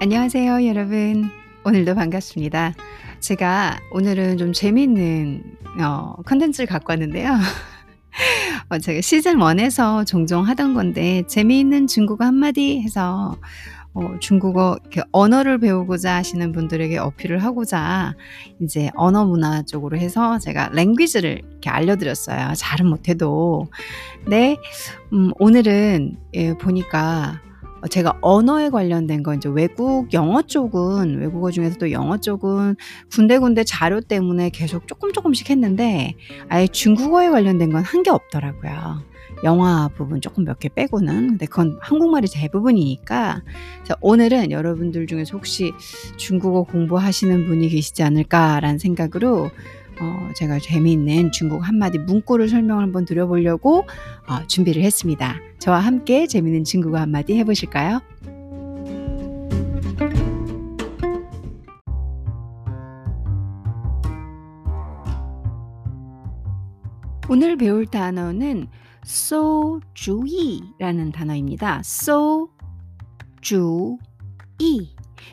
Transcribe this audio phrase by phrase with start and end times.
[0.00, 1.28] 안녕하세요, 여러분.
[1.64, 2.72] 오늘도 반갑습니다.
[3.18, 5.42] 제가 오늘은 좀 재미있는
[5.80, 7.32] 어, 컨텐츠를 갖고 왔는데요.
[8.70, 13.36] 어, 제가 시즌 1에서 종종 하던 건데 재미있는 중국어 한마디 해서
[13.92, 14.78] 어, 중국어
[15.10, 18.14] 언어를 배우고자 하시는 분들에게 어필을 하고자
[18.62, 22.52] 이제 언어 문화 쪽으로 해서 제가 랭귀지를 이렇게 알려드렸어요.
[22.54, 23.66] 잘은 못해도.
[24.28, 24.58] 네,
[25.12, 27.40] 음, 오늘은 예, 보니까
[27.90, 32.76] 제가 언어에 관련된 건 이제 외국 영어 쪽은 외국어 중에서도 영어 쪽은
[33.12, 36.14] 군데군데 자료 때문에 계속 조금 조금씩 했는데
[36.48, 39.02] 아예 중국어에 관련된 건 한 게 없더라고요.
[39.44, 43.42] 영화 부분 조금 몇 개 빼고는 근데 그건 한국말이 대부분이니까
[44.00, 45.72] 오늘은 여러분들 중에서 혹시
[46.16, 49.50] 중국어 공부하시는 분이 계시지 않을까라는 생각으로
[50.00, 53.84] 어, 제가 재미있는 중국 한마디 문구를 설명을 한번 드려보려고
[54.28, 55.36] 어, 준비를 했습니다.
[55.58, 58.00] 저와 함께 재미있는 중국어 한마디 해보실까요?
[67.30, 68.68] 오늘 배울 단어는
[69.04, 71.80] so 주의라는 단어입니다.
[71.80, 72.48] so
[73.42, 73.98] 주의.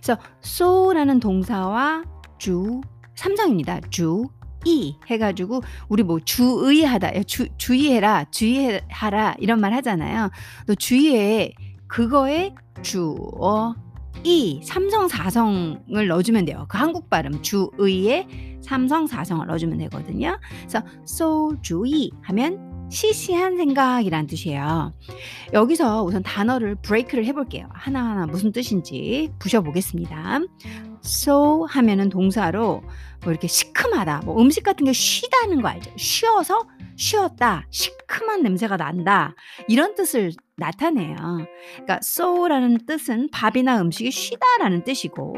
[0.02, 2.04] 그래서 so라는 동사와
[2.38, 2.82] 주
[3.16, 3.80] 삼성입니다.
[3.90, 4.28] 주
[4.66, 10.30] 이 해가지고 우리 뭐 주의하다 주, 주의해라 주의하라 이런 말 하잖아요.
[10.68, 11.54] 또 주의해
[11.88, 13.76] 그거에 주어
[14.24, 16.66] 이 삼성 사성을 넣어주면 돼요.
[16.68, 18.28] 그 한국 발음 주의에
[18.62, 20.40] 삼성 사성을 넣어주면 되거든요.
[20.62, 24.94] 그래서 so 주의 하면 시시한 생각이란 뜻이에요.
[25.54, 27.68] 여기서 우선 단어를 브레이크를 해볼게요.
[27.72, 30.40] 하나하나 무슨 뜻인지 부셔보겠습니다.
[31.04, 32.82] so 하면은 동사로
[33.26, 35.92] 뭐 이렇게 시큼하다, 뭐 음식 같은 게 쉬다는 거 알죠?
[35.98, 39.36] 쉬어서 쉬었다, 시큼한 냄새가 난다
[39.68, 41.16] 이런 뜻을 나타내요.
[41.74, 45.34] 그러니까 so라는 뜻은 밥이나 음식이 쉬다라는 뜻이고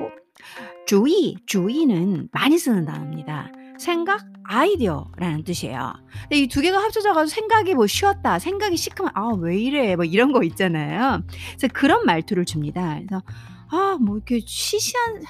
[0.86, 3.52] 주의, 주의는 많이 쓰는 단어입니다.
[3.80, 5.94] 생각, 아이디어라는 뜻이에요.
[6.24, 10.04] 근데 이 두 개가 합쳐져 가지고 생각이 뭐 쉬었다, 생각이 시큼한, 아, 왜 이래, 뭐
[10.06, 11.22] 이런 거 있잖아요.
[11.58, 13.00] 그래서 그런 말투를 줍니다.
[13.00, 13.24] 그래서,
[13.70, 15.22] 아, 뭐 이렇게 시시한,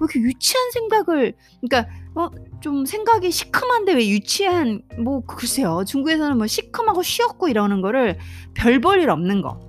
[0.00, 2.28] 왜 이렇게 유치한 생각을, 그러니까, 어,
[2.60, 5.84] 좀 생각이 시큼한데 왜 유치한, 뭐, 글쎄요.
[5.86, 8.18] 중국에서는 뭐 시큼하고 쉬었고 이러는 거를
[8.54, 9.60] 별 볼 일 없는 거.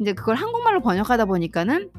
[0.00, 1.90] 이제 그걸 한국말로 번역하다 보니까는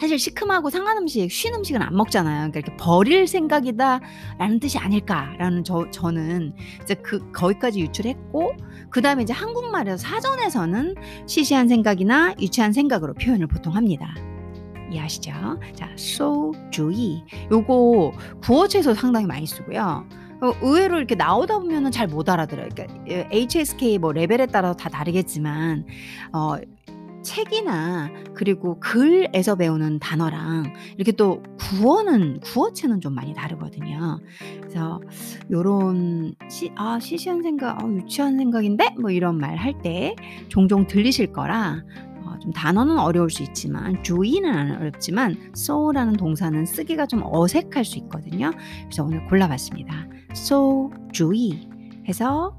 [0.00, 2.50] 사실 시큼하고 상한 음식, 쉰 음식은 안 먹잖아요.
[2.50, 8.52] 그러니까 이렇게 버릴 생각이다라는 뜻이 아닐까라는 저 저는 이제 그 거기까지 유출했고
[8.90, 10.94] 그 다음에 이제 한국말에서 사전에서는
[11.26, 14.14] 시시한 생각이나 유치한 생각으로 표현을 보통 합니다.
[14.90, 15.32] 이해하시죠?
[15.74, 17.22] 자, so 주의.
[17.50, 18.12] 요거
[18.42, 20.06] 구어체에서 상당히 많이 쓰고요.
[20.42, 22.68] 어, 의외로 이렇게 나오다 보면은 잘 못 알아들어요.
[22.74, 25.86] 그러니까 HSK 뭐 레벨에 따라서 다 다르겠지만
[26.32, 26.56] 어
[27.22, 34.20] 책이나 그리고 글에서 배우는 단어랑 이렇게 또 구어는 구어체는 좀 많이 다르거든요.
[34.60, 35.00] 그래서
[35.50, 40.14] 요런 시, 아 시시한 생각, 아, 유치한 생각인데 뭐 이런 말 할 때
[40.48, 41.82] 종종 들리실 거라
[42.13, 42.13] 어,
[42.44, 48.50] 좀 단어는 어려울 수 있지만 주의는 안 어렵지만 so라는 동사는 쓰기가 좀 어색할 수 있거든요.
[48.82, 50.06] 그래서 오늘 골라봤습니다.
[50.32, 51.66] so 주의
[52.06, 52.54] 해서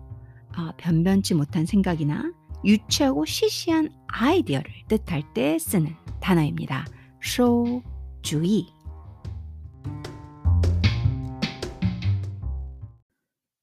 [0.57, 2.33] 어, 변변치 못한 생각이나
[2.65, 6.85] 유치하고 시시한 아이디어를 뜻할 때 쓰는 단어입니다.
[7.21, 7.83] 쇼
[8.23, 8.65] 주의.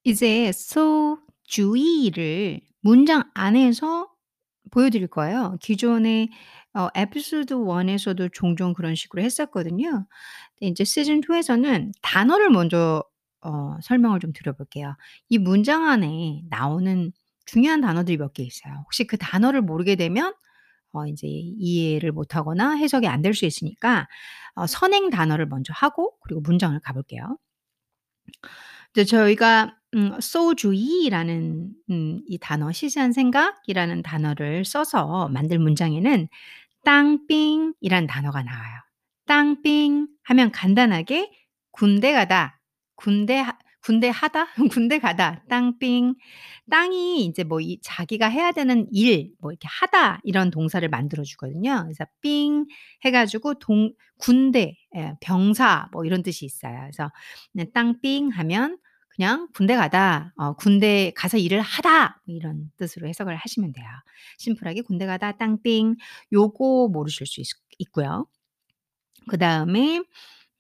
[0.05, 4.12] 이제 so 주의를 문장 안에서
[4.71, 5.57] 보여드릴 거예요.
[5.61, 6.29] 기존에
[6.75, 10.07] 어, 에피소드 1 에서도 종종 그런 식으로 했었거든요.
[10.61, 13.05] 이제 시즌 2 에서는 단어를 먼저
[13.43, 14.97] 어, 설명을 좀 드려볼게요.
[15.29, 17.13] 이 문장 안에 나오는
[17.47, 18.75] 중요한 단어들이 몇 개 있어요.
[18.85, 20.33] 혹시 그 단어를 모르게 되면
[20.93, 24.09] 어 인제 이해를 못하거나 해석이 안 될 수 있으니까
[24.57, 27.39] 어 선행 단어를 먼저 하고 그리고 문장을 가 볼게요.
[28.93, 36.29] 이제 저희가 음 소주의라는 음 이 단어 시시한 생각이라는 단어를 써서 만들 문장에는
[36.85, 38.81] 땅빙이란 단어가 나와요.
[39.27, 41.31] 땅빙 하면 간단하게
[41.73, 42.61] 군대 가다,
[42.97, 44.47] 군대 하 군대 하다?
[44.81, 45.45] 군대 가다.
[45.49, 46.15] 땅빙.
[46.71, 51.83] 땅이 이제 뭐 이 자기가 해야 되는 일, 뭐 이렇게 하다 이런 동사를 만들어 주거든요.
[51.85, 52.67] 그래서 삥
[53.05, 56.79] 해가지고 동 군대, 예, 병사 뭐 이런 뜻이 있어요.
[56.83, 57.11] 그래서
[57.75, 58.79] 땅빙 하면
[59.15, 63.87] 그냥 군대 가다, 어, 군대 가서 일을 하다 뭐 이런 뜻으로 해석을 하시면 돼요.
[64.39, 65.97] 심플하게 군대 가다 땅빙
[66.33, 67.47] 요거 모르실 수 있,
[67.79, 68.27] 있고요.
[69.29, 70.03] 그 다음에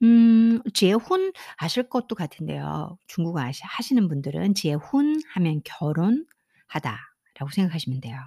[0.03, 2.99] 음 재혼 아실 것도 같은데요.
[3.07, 8.19] 중국어 아시 하시는 분들은 재혼 하면 결혼하다라고 생각하시면 돼요.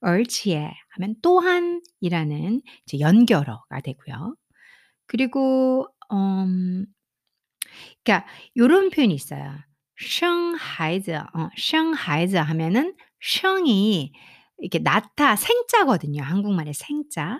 [0.00, 4.36] 而且 하면 또한이라는 이제 연결어가 되고요.
[5.06, 6.86] 그리고 음
[8.03, 8.27] 그러니까
[8.57, 9.53] 요런 표현이 있어요.
[9.97, 14.11] 生孩子 어 生孩子 하면은 生이
[14.59, 16.23] 이렇게 낳다 생자거든요.
[16.23, 17.39] 한국말의 생자.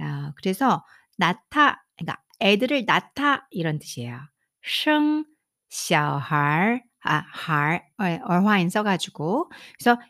[0.00, 0.84] 어 그래서
[1.18, 4.18] 낳다 그러니까 애들을 낳다 이런 뜻이에요.
[4.62, 5.24] 生
[5.70, 10.00] 小孩 아 孩 예 얼화인 써 가지고 그래서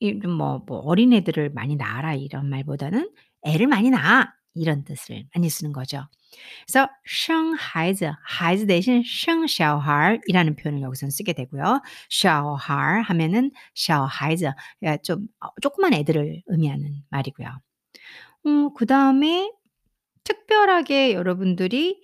[0.00, 3.10] 이 뭐 뭐 "어린애들을 많이 낳아라." 이런 말보다는
[3.46, 6.06] "애를 많이 낳아." 이런 뜻을 많이 쓰는 거죠.
[6.66, 11.80] 그래서 生孩子 孩子 대신 生小孩이라는 표현을 여기서는 쓰게 되고요.
[12.10, 14.52] 小孩 하면은 小孩子
[14.82, 17.48] 예 좀 어 조그만 애들을 의미하는 말이고요.
[18.46, 19.50] 음 그다음에
[20.24, 22.02] 특별하게 여러분들이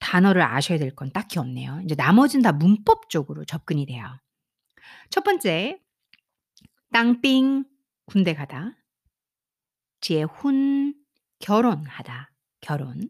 [0.00, 1.80] 단어를 아셔야 될 건 딱히 없네요.
[1.82, 4.04] 인제 나머지는 다 문법적으로 접근이 돼요.
[5.10, 5.78] 첫 번째
[6.92, 7.64] 땅빙
[8.06, 8.74] 군대 가다.
[10.00, 10.94] 结婚
[11.43, 12.31] 결혼하다.
[12.61, 13.09] 결혼.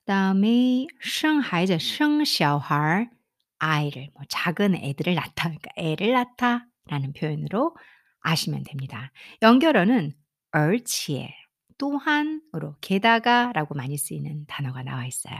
[0.00, 3.10] 그다음에 생하이자 생샤활
[3.58, 5.50] 아이를 뭐 작은 애들을 낳다.
[5.50, 7.76] 그러니까 애를 낳다라는 표현으로
[8.20, 9.12] 아시면 됩니다.
[9.42, 10.14] 연결어는
[10.52, 11.34] 얼치에
[11.76, 15.36] 또한으로 게다가라고 많이 쓰이는 단어가 나와 있어요.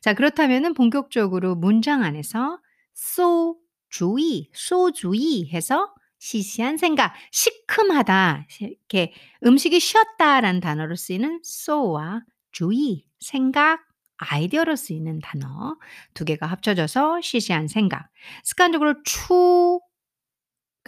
[0.00, 2.60] 자, 그렇다면은 본격적으로 문장 안에서
[2.94, 9.12] 소주의, 소주의 해서 시시한 생각, 시큼하다 이렇게
[9.44, 12.22] 음식이 쉬었다라는 단어로 쓰이는 소와
[12.52, 13.80] 주의, 생각,
[14.18, 15.76] 아이디어로 쓰이는 단어
[16.12, 18.10] 두 개가 합쳐져서 시시한 생각.
[18.44, 19.80] 습관적으로 추가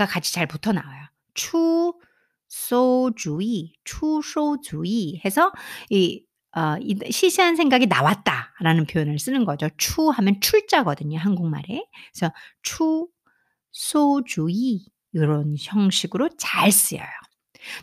[0.06, 1.06] 같이 잘 붙어 나와요.
[1.32, 1.94] 추,
[2.48, 5.50] 소주의, 추소주의 해서
[5.88, 9.70] 이어이 시시한 생각이 나왔다라는 표현을 쓰는 거죠.
[9.78, 11.86] 추 하면 출자거든요, 한국말에.
[12.12, 13.08] 그래서 추,
[13.70, 14.84] 소주의
[15.15, 17.07] 요런 형식으로 잘 쓰여요.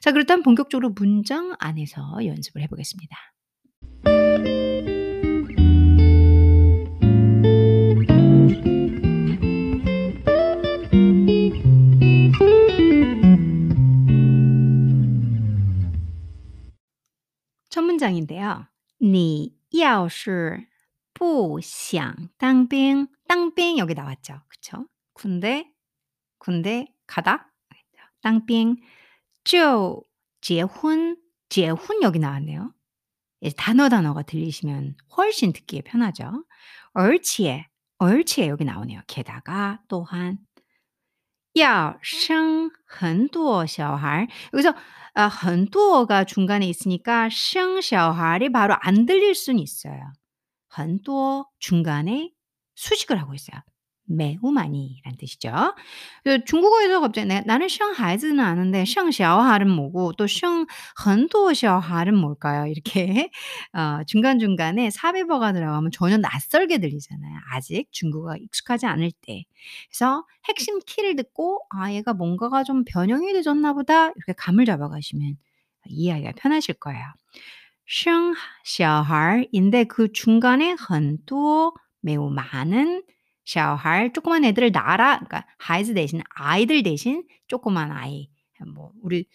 [0.01, 3.17] 자 그렇다면 본격적으로 문장 안에서 연습을 해 보겠습니다.
[17.71, 18.67] 첫 문장인데요.
[18.99, 20.69] 你要是
[21.13, 24.41] 不想当兵 当兵 여기 나왔죠.
[24.49, 24.87] 그쵸?
[25.13, 25.73] 군대,
[26.39, 27.51] 군대 가다.
[28.21, 28.79] 当兵
[29.45, 30.07] 就
[30.41, 31.17] 结婚
[31.49, 32.73] 结婚 여기 나왔네요.
[33.43, 36.45] 예 단어, 단어가 들리시면 훨씬 듣기에 편하죠.
[36.93, 37.67] 而且
[37.99, 39.03] 而且 여기 나오네요.
[39.07, 40.39] 게다가 또한
[41.55, 44.75] 要生很多小孩 여기서
[45.13, 50.13] 아 很多가 중간에 있으니까 生小孩이 바로 안 들릴 수는 있어요.
[50.69, 52.33] 很多 중간에
[52.75, 53.61] 수식을 하고 있어요.
[54.09, 55.51] 매우 많이라는 뜻이죠.
[56.25, 62.67] 그 중국어에서 갑자기 내 나는 生孩子는 아는데 生小孩은 뭐고 또 生很多小孩은 뭘까요?
[62.67, 63.31] 이렇게
[63.73, 69.45] 어 중간중간에 삽입어가 들어가면 전혀 낯설게 들리잖아요, 아직 중국어가 익숙하지 않을 때.
[69.91, 75.37] 그래서 핵심 키를 듣고 '아 얘가 뭔가가 좀 변형이 되졌나 보다.' 이렇게 감을 잡아 가시면
[75.87, 77.03] 이해하기가 편하실 거예요.
[77.87, 78.35] 生
[78.65, 83.03] 小孩인데 그 중간에 很多 매우 많은
[83.49, 85.19] 小孩 조그만 애들을 낳아라.
[85.19, 88.31] 그러니까 孩子 대신 아이들 대신 조그만 아이.
[88.75, 89.27] 뭐 우리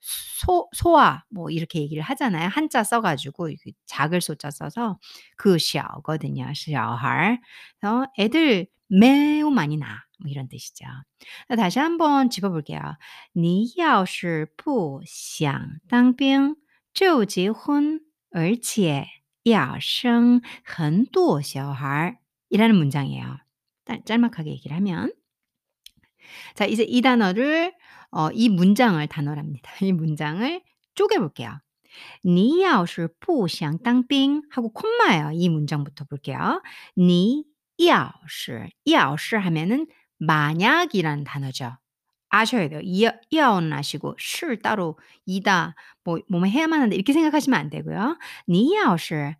[0.00, 2.48] 소 소아 뭐 이렇게 얘기를 하잖아요.
[2.48, 4.98] 한자 써 가지고 이렇게 작을 소자 써서
[5.36, 6.52] 그 小거든요.
[6.54, 7.38] 小孩.
[7.80, 10.04] 그래서 애들 매우 많이 낳아.
[10.20, 10.84] 뭐 이런 뜻이죠.
[11.56, 12.80] 다시 한번 짚어 볼게요.
[13.34, 16.56] 你要是不想当兵
[16.92, 18.00] 就结婚
[18.30, 19.06] 而且
[19.42, 22.18] 要生很多小孩
[22.50, 23.38] 이라는 문장이에요.
[23.88, 25.12] 짤 짤막하게 얘기를 하면
[26.54, 27.74] 자 이제 이 단어를
[28.10, 29.72] 어 이 문장을 단어랍니다.
[29.82, 30.62] 이 문장을
[30.94, 31.58] 쪼개 볼게요.
[32.24, 35.30] 你要是不想当兵 하고 콤마예요.
[35.32, 36.62] 이 문장부터 볼게요.
[36.96, 37.44] 你
[37.78, 39.86] 要是要是 하면은
[40.18, 41.76] 만약이라는 단어죠.
[42.30, 42.80] 아셔야 돼요.
[42.82, 48.16] 이 야오는 아시고 是 따로 이다 뭐 뭐뭐 해야만 한다 이렇게 생각하시면 안 되고요.
[48.48, 49.34] 你要是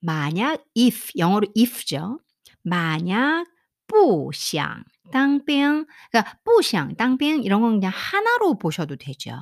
[0.00, 2.20] 만약 if 영어로 if죠.
[2.62, 3.46] 만약
[3.89, 9.31] 뿌샹 땅병, 그러니까 뿌샹 땅병 이런 건 그냥 하나로 보셔도 되죠.
[9.31, 9.39] 어,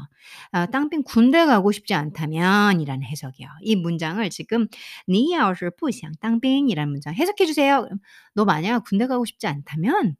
[0.51, 3.48] 아, 땅병 군대 가고 싶지 않다면이라는 해석이요.
[3.62, 4.68] 이 문장을 지금
[5.10, 7.88] 니야오스 뿌샹 땅병이라는 문장 해석해 주세요.
[8.34, 10.16] 너 만약 군대 가고 싶지 않다면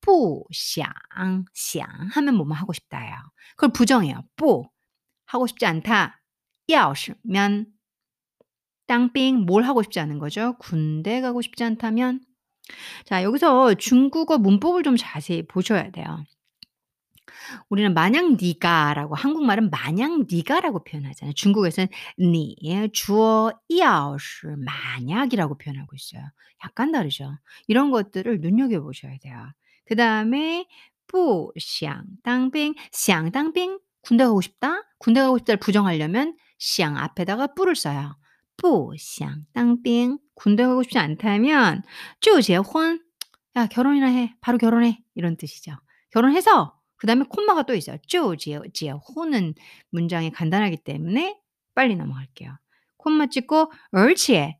[0.00, 0.86] 뿌샹
[1.54, 3.14] 샹 하면 뭐뭐 하고 싶다예요.
[3.56, 4.24] 그걸 부정해요.
[4.36, 4.64] 뿌
[5.26, 6.20] 하고 싶지 않다.
[6.70, 7.66] 야오스면
[8.86, 10.56] 땅빙 뭘 하고 싶지 않은 거죠?
[10.58, 12.20] 군대 가고 싶지 않다면
[13.04, 16.24] 자, 여기서 중국어 문법을 좀 자세히 보셔야 돼요.
[17.68, 21.32] 우리는 마냥 네가라고 한국말은 마냥 네가라고 표현하잖아요.
[21.34, 26.22] 중국에서는 니 예, 주어 이아오시 만약이라고 표현하고 있어요.
[26.64, 27.36] 약간 다르죠.
[27.66, 29.36] 이런 것들을 눈여겨 보셔야 돼요.
[29.84, 30.66] 그 다음에
[31.06, 34.82] 뿌샹 땅빙 샹 땅빙 군대 가고 싶다.
[34.98, 38.16] 군대 가고 싶다를 부정하려면 샹 앞에다가 뿌를 써요.
[38.60, 41.82] 부샹 땅빙 군대 가고 싶지 않다면
[42.20, 43.02] 쭈제혼
[43.56, 45.72] 야 결혼이나 해 바로 결혼해 이런 뜻이죠.
[46.10, 47.96] 결혼해서 그 다음에 콤마가 또 있어요.
[48.06, 49.54] 쭈제제혼은
[49.90, 51.38] 문장이 간단하기 때문에
[51.74, 52.56] 빨리 넘어갈게요.
[52.98, 54.58] 콤마 찍고 얼치에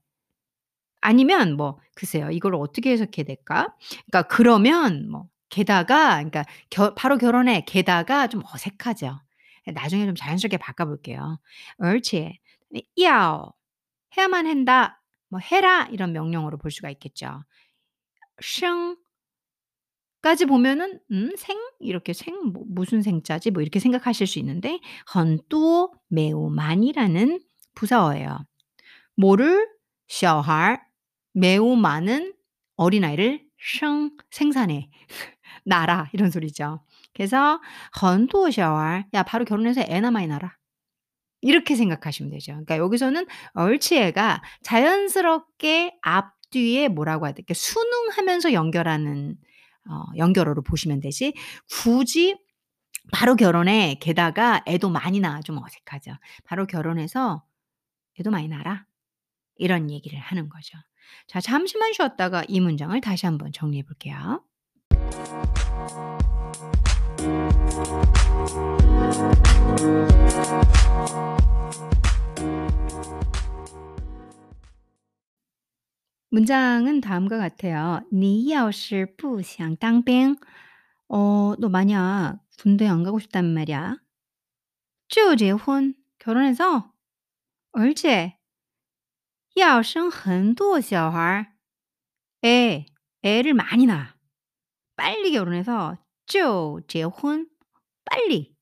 [1.03, 3.75] 아니면 뭐 글쎄요 이걸 어떻게 해석해야 될까?
[4.07, 9.21] 그러니까 그러면 뭐 게다가 그러니까 겨, 바로 결혼해 게다가 좀 어색하죠.
[9.75, 11.39] 나중에 좀 자연스럽게 바꿔볼게요.
[11.79, 12.39] 얼치에
[12.99, 13.53] 야오
[14.17, 15.03] 해야만 한다.
[15.29, 17.45] 뭐 해라 이런 명령어로 볼 수가 있겠죠.
[18.41, 18.97] 셩까지
[20.47, 24.81] 보면은 음, 생 이렇게 생 뭐, 무슨 생자지 뭐 이렇게 생각하실 수 있는데
[25.15, 27.41] 헌뚜 매우 많이라는
[27.75, 28.39] 부사어예요.
[29.15, 29.69] 모를
[30.09, 30.83] 셔할
[31.33, 32.35] 매우 많은
[32.77, 34.91] 어린아이를 생 생산해
[35.65, 36.83] 나라 이런 소리죠.
[37.15, 37.61] 그래서
[38.03, 40.57] 헌뚜 셔할 야 바로 결혼해서 애 남아이 나라
[41.41, 42.53] 이렇게 생각하시면 되죠.
[42.53, 49.37] 그러니까 여기서는 而且가 자연스럽게 앞뒤에 뭐라고 해야 될까 순응하면서 연결하는
[49.89, 51.35] 어 연결어로 보시면 되지
[51.71, 52.37] 굳이
[53.13, 56.13] 바로 결혼해 게다가 애도 많이 낳아 좀 어색하죠.
[56.45, 57.45] 바로 결혼해서
[58.19, 58.87] 애도 많이 낳아라.
[59.57, 60.79] 이런 얘기를 하는 거죠.
[61.27, 64.45] 자 잠시만 쉬었다가 이 문장을 다시 한번 정리해 볼게요.
[76.30, 78.04] 문장은 다음과 같아요.
[78.12, 80.36] 你要是不想当兵
[81.08, 83.98] 어 너 만약 군대 안 가고 싶다면 말이야.
[85.08, 86.94] 就结婚 결혼해서
[87.72, 88.38] 而且
[89.56, 91.54] 要生很多小孩
[92.44, 92.86] 애,
[93.24, 94.16] 애를 많이 낳아.
[94.98, 95.98] 빨리 결혼해서
[96.30, 97.48] 就结婚
[98.06, 98.56] 빨리.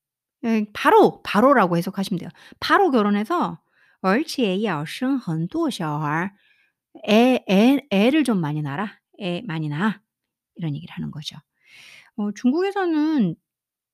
[0.46, 2.30] 예 바로, 바로라고 해석하시면 돼요.
[2.60, 3.60] 바로 결혼해서
[4.02, 6.32] 而且要生很多小孩
[7.08, 9.00] 애 애 애를 좀 많이 낳아라.
[9.22, 10.02] 애 많이 낳아.
[10.56, 11.38] 이런 얘기를 하는 거죠.
[12.18, 13.36] 어 중국에서는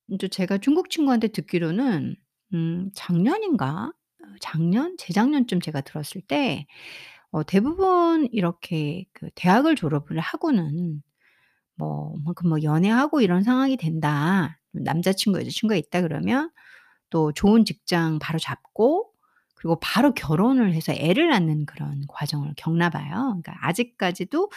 [0.09, 2.15] 인제 제가 중국 친구한테 듣기로는
[2.55, 3.93] 음 작년인가?
[4.23, 4.97] 어 작년?
[4.97, 6.67] 재작년쯤 제가 들었을 때
[7.31, 11.03] 어 대부분 이렇게 그 대학을 졸업을 하고는
[11.76, 14.60] 뭐뭐그뭐 연애하고 이런 상황이 된다.
[14.72, 16.50] 남자 친구, 여자 친구가 있다 그러면
[17.10, 19.12] 또 좋은 직장 바로 잡고
[19.54, 23.40] 그리고 바로 결혼을 해서 애를 낳는 그런 과정을 겪나 봐요.
[23.42, 24.50] 그러니까 아직까지도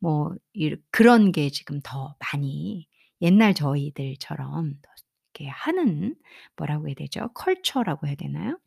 [0.00, 2.86] 뭐이 그런 게 지금 더 많이
[3.20, 4.90] 옛날 저희들처럼 더
[5.34, 6.14] 이렇게 하는
[6.56, 7.28] 뭐라고 해야 되죠?
[7.34, 8.58] 컬처라고 해야 되나요?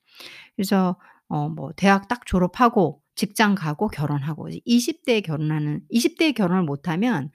[0.56, 0.98] 그래서
[1.32, 6.64] 어 뭐 대학 딱 졸업하고 직장 가고 결혼하고 이제 20 대에 결혼하는 20 대에 결혼을
[6.64, 7.30] 못 하면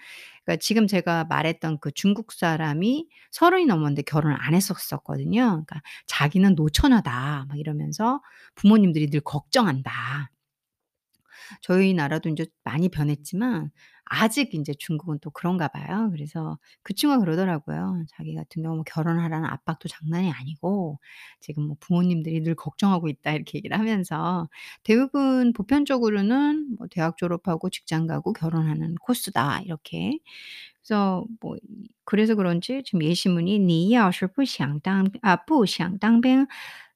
[0.44, 5.42] 그러니까 지금 제가 말했던 그 중국 사람이 30이 넘었는데 결혼을 안 했었었거든요.
[5.66, 8.20] 그러니까 "자기는 노처녀다." 막 이러면서
[8.56, 10.30] 부모님들이 늘 걱정한다.
[11.62, 13.70] 저희 나라도 인제 많이 변했지만
[14.05, 16.09] 아직 인제 중국은 또 그런가 봐요.
[16.11, 18.03] 그래서 그 친구가 그러더라고요.
[18.09, 20.99] 자기 같은 경우 뭐 결혼하라는 압박도 장난이 아니고
[21.39, 24.49] 지금 뭐 "부모님들이 늘 걱정하고 있다." 이렇게 얘기를 하면서
[24.83, 30.19] 대부분 보편적으로는 뭐 "대학 졸업하고 직장 가고 결혼하는 코스다." 이렇게.
[30.83, 31.59] 그래서 뭐 이
[32.05, 36.47] 그래서 그런지 지금 예시문이 你要是不想当啊不想当兵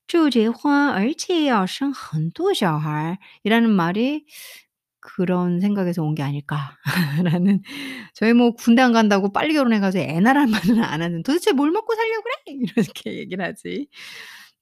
[0.08, 4.69] 就结婚而且要生很多小孩 이라는 말이 '
[5.02, 7.62] 그런 생각에서 온 게 아닐까.'라는
[8.16, 11.72] 저희 뭐 "군대 안 간다고 빨리 결혼해 가지고 애 낳으라는 말은 안 하는 도대체 뭘
[11.72, 13.88] 먹고 살려고 그래?" 이렇게 얘기를 하지.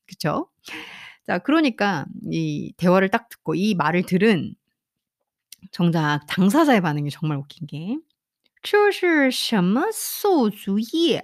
[0.08, 0.50] 그쵸?
[1.28, 4.56] 자 그러니까 이 대화를 딱 듣고 이 말을 들은
[5.72, 7.98] 정작 당사자의 반응이 정말 웃긴 게
[8.64, 11.22] 这是什么馊主意?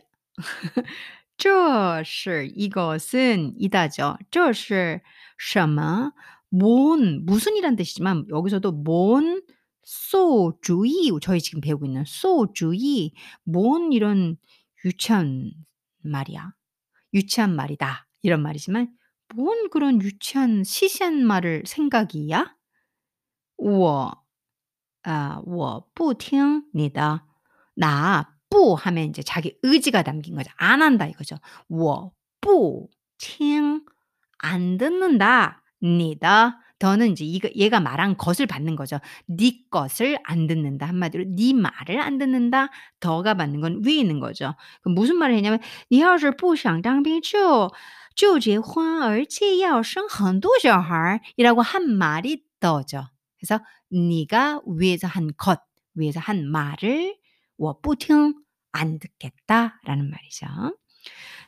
[1.38, 4.18] 这是 이것은 이다죠.
[4.32, 5.02] 这是
[5.38, 6.12] 什么
[6.54, 9.42] 뭔 무슨이란 뜻이지만 여기서도 뭔
[9.84, 14.38] 소주의 저희 지금 배우고 있는 소주의 뭔 이런
[14.86, 15.52] 유치한
[16.04, 16.54] 말이야.
[17.14, 18.08] 유치한 말이다.
[18.22, 18.90] 이런 말이지만
[19.36, 22.56] 뭔 그런 유치한 시시한 말을 생각이야?
[23.58, 24.24] 我
[25.04, 27.22] 아 我不听你的.
[27.76, 30.52] 나 不 하면 인제 자기 의지가 담긴 거죠.
[30.58, 31.38] 안 한다 이거죠.
[31.70, 33.86] 我不听
[34.40, 35.62] 안 듣는다.
[35.82, 39.00] 你的 더는 인제 이거 얘가 말한 것을 받는 거죠.
[39.28, 42.70] "네 것을 안 듣는다." 한마디로 "네 말을 안 듣는다."
[43.02, 44.56] 더가 받는 건 위에 있는 거죠.
[44.82, 45.60] 그럼 무슨 말을 했냐면
[45.92, 47.70] "你要是不想当兵就
[48.16, 53.04] 就结婚而且要生很多小孩." 이라고 한 말이 더죠.
[53.40, 55.60] 그래서 네가 위에서 한 것,
[55.96, 57.18] 위에서 한 말을
[57.58, 58.34] 我不听
[58.72, 60.46] 안 듣겠다라는 말이죠.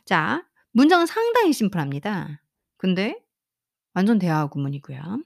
[0.04, 2.42] 자 문장은 상당히 심플합니다.
[2.76, 3.16] 근데
[3.96, 5.22] 완전 대화 구문이고요.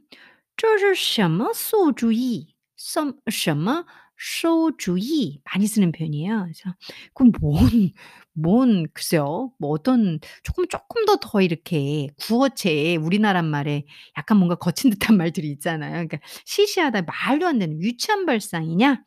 [0.56, 2.54] 这是什么馊主意?
[2.76, 3.84] 什什么
[4.16, 6.42] 馊主意 많이 쓰는 표현이에요.
[6.44, 6.74] 그래서
[7.14, 7.92] 그럼 뭔
[8.38, 9.52] 뭔 글쎄요.
[9.58, 13.84] 뭐 어떤 조금 쪼끔 더 더 이렇게 구어체에 우리나라 말에
[14.18, 15.92] 약간 뭔가 거친 듯한 말들이 있잖아요.
[15.92, 19.02] 그러니까 시시하다 말도 안 되는 유치한 발상이냐?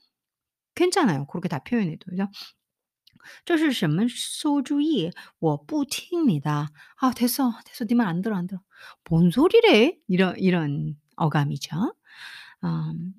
[0.75, 1.25] 괜찮아요.
[1.27, 2.05] 고렇게 다 표현해도.
[2.11, 2.27] 그죠?
[3.45, 5.11] 这是什么馊主意?
[5.39, 6.67] 我不听你的.
[6.97, 7.85] "아 됐어, 됐어.
[7.85, 8.61] 네 말 안 들어, 안 들어."
[9.09, 11.95] "뭔 소리래?" 이런 이런 어감이죠.
[12.63, 13.13] 음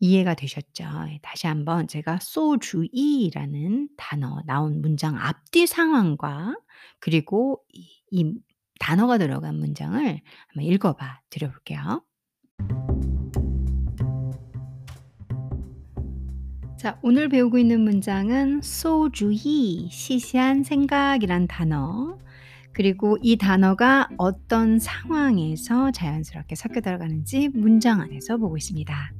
[0.00, 0.84] 이해가 되셨죠?
[1.10, 6.56] 예 다시 한번 제가 馊主意 라는 단어 나온 문장 앞뒤 상황과
[7.00, 8.34] 그리고 이 이
[8.80, 9.98] 단어가 들어간 문장을
[10.48, 12.04] 한번 읽어 봐 드려 볼게요.
[16.77, 22.19] 자, 오늘 배우고 있는 문장은 소주의 시시한 생각이란 단어
[22.71, 29.16] 그리고 이 단어가 어떤 상황에서 자연스럽게 섞여 들어가는지 문장 안에서 보고 있습니다.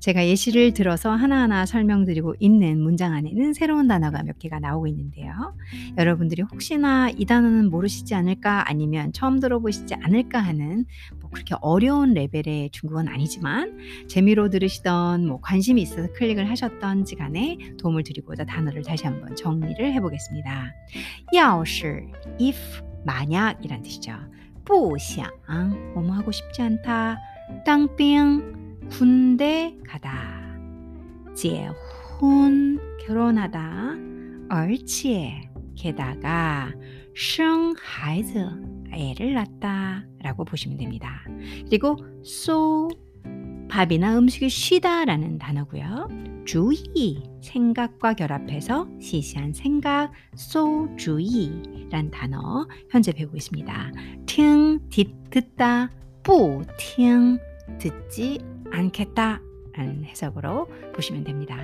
[0.00, 5.54] 제가 예시를 들어서 하나하나 설명드리고 있는 문장 안에는 새로운 단어가 몇 개가 나오고 있는데요.
[5.96, 10.84] 여러분들이 혹시나 이 단어는 모르시지 않을까 아니면 처음 들어보시지 않을까 하는
[11.20, 13.78] 뭐 그렇게 어려운 레벨의 중국어는 아니지만
[14.08, 20.74] 재미로 들으시던 뭐 관심이 있어서 클릭을 하셨던지 간에 도움을 드리고자 단어를 다시 한번 정리를 해보겠습니다.
[21.34, 21.86] 야오시
[22.40, 24.12] if 만약이란 뜻이죠.
[24.68, 25.30] 不想,
[25.94, 27.18] 뭐뭐 하고 싶지 않다.
[27.64, 30.41] 땅빙 군대 가다.
[31.35, 31.71] 结
[32.19, 33.97] 婚 결혼하다.
[34.49, 36.71] 而且 게다가
[37.15, 38.49] 生孩子
[38.91, 41.23] 애를 낳다 라고 보시면 됩니다.
[41.65, 42.87] 그리고 so
[43.69, 46.07] 밥이나 음식을 쉬다라는 단어고요.
[46.45, 53.91] 주의 생각과 결합해서 시시한 생각 so 주의란 단어 현재 배우고 있습니다.
[54.25, 54.79] 听
[55.29, 55.89] 듣다
[56.21, 57.39] 不听
[57.79, 58.39] 듣지
[58.71, 59.41] 않겠다
[59.73, 61.57] 라는 해석으로 보시면 됩니다.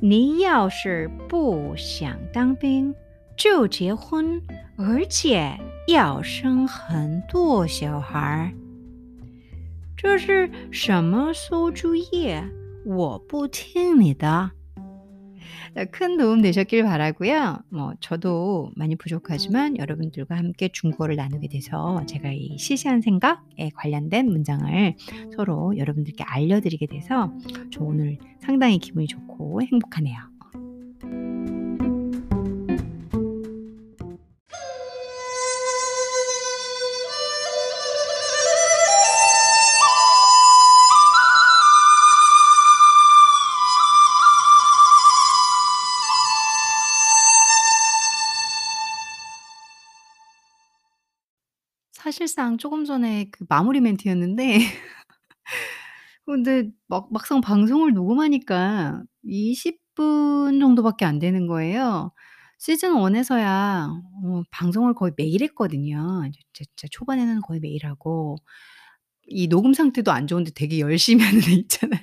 [0.00, 2.94] 你要是不想当兵
[3.36, 4.40] 就结婚
[4.76, 8.52] 而且要生很多小孩
[9.96, 12.34] 这是什么馊主意
[12.84, 14.50] 我不听你的
[15.91, 17.59] 큰 도움 되셨길 바라고요.
[17.69, 24.95] 뭐 저도 많이 부족하지만 여러분들과 함께 중국어를 나누게 돼서 제가 이 시시한 생각에 관련된 문장을
[25.35, 27.33] 서로 여러분들께 알려드리게 돼서
[27.71, 30.30] 저 오늘 상당히 기분이 좋고 행복하네요.
[52.11, 54.57] 사실상 조금 전에 그 마무리 멘트였는데
[56.25, 62.11] 근데 막 막상 방송을 녹음하니까 20 분 정도밖에 안 되는 거예요.
[62.57, 63.87] 시즌 1 에서야
[64.25, 66.29] 어 방송을 거의 매일 했거든요.
[66.53, 68.37] 진짜 초반에는 거의 매일 하고
[69.27, 72.01] 이 녹음 상태도 안 좋은데 되게 열심히 하는 애 있잖아요.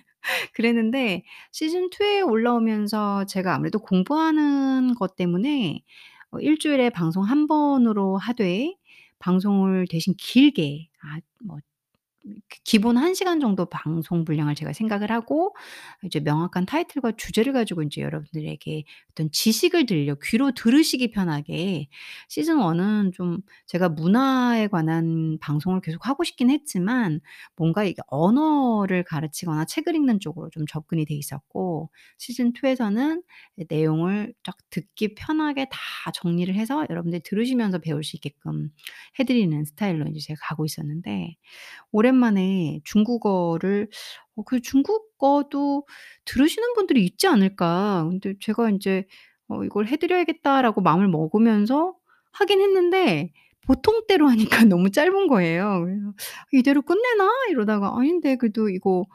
[0.55, 5.83] 그랬는데 시즌 2 에 올라오면서 제가 아무래도 공부하는 것 때문에
[6.31, 8.75] 어일 주일에 방송 한 번으로 하되
[9.21, 11.59] 방송을 대신 길게 아 뭐
[12.49, 15.55] 기 기본 1 시간 정도 방송 분량을 제가 생각을 하고
[16.05, 21.89] 이제 명확한 타이틀과 주제를 가지고 인제 여러분들에게 어떤 지식을 들려 귀로 들으시기 편하게
[22.29, 27.21] 시즌 1은 좀 제가 문화에 관한 방송을 계속 하고 싶긴 했지만
[27.57, 33.23] 뭔가 이게 언어를 가르치거나 책을 읽는 쪽으로 좀 접근이 돼 있었고 시즌 2 에서는
[33.57, 35.79] 이 내용을 딱 듣기 편하게 다
[36.13, 38.71] 정리를 해서 여러분들이 들으시면서 배울 수 있게끔
[39.19, 41.37] 해 드리는 스타일로 인제 제가 가고 있었는데
[41.93, 42.18] 오랜만에
[42.85, 43.89] 중국어를
[44.37, 45.87] 어 그 '중국어도
[46.25, 49.05] 들으시는 분들이 있지 않을까.' 근데 제가 인제
[49.49, 51.95] '어 이걸 해 드려야겠다.'라고 마음을 먹으면서
[52.33, 53.33] 하긴 했는데
[53.67, 55.83] 보통 때로 하니까 너무 짧은 거예요.
[55.85, 56.13] 그래서
[56.53, 59.07] '이대로 끝내나?' 이러다가 아닌데 그래도 이거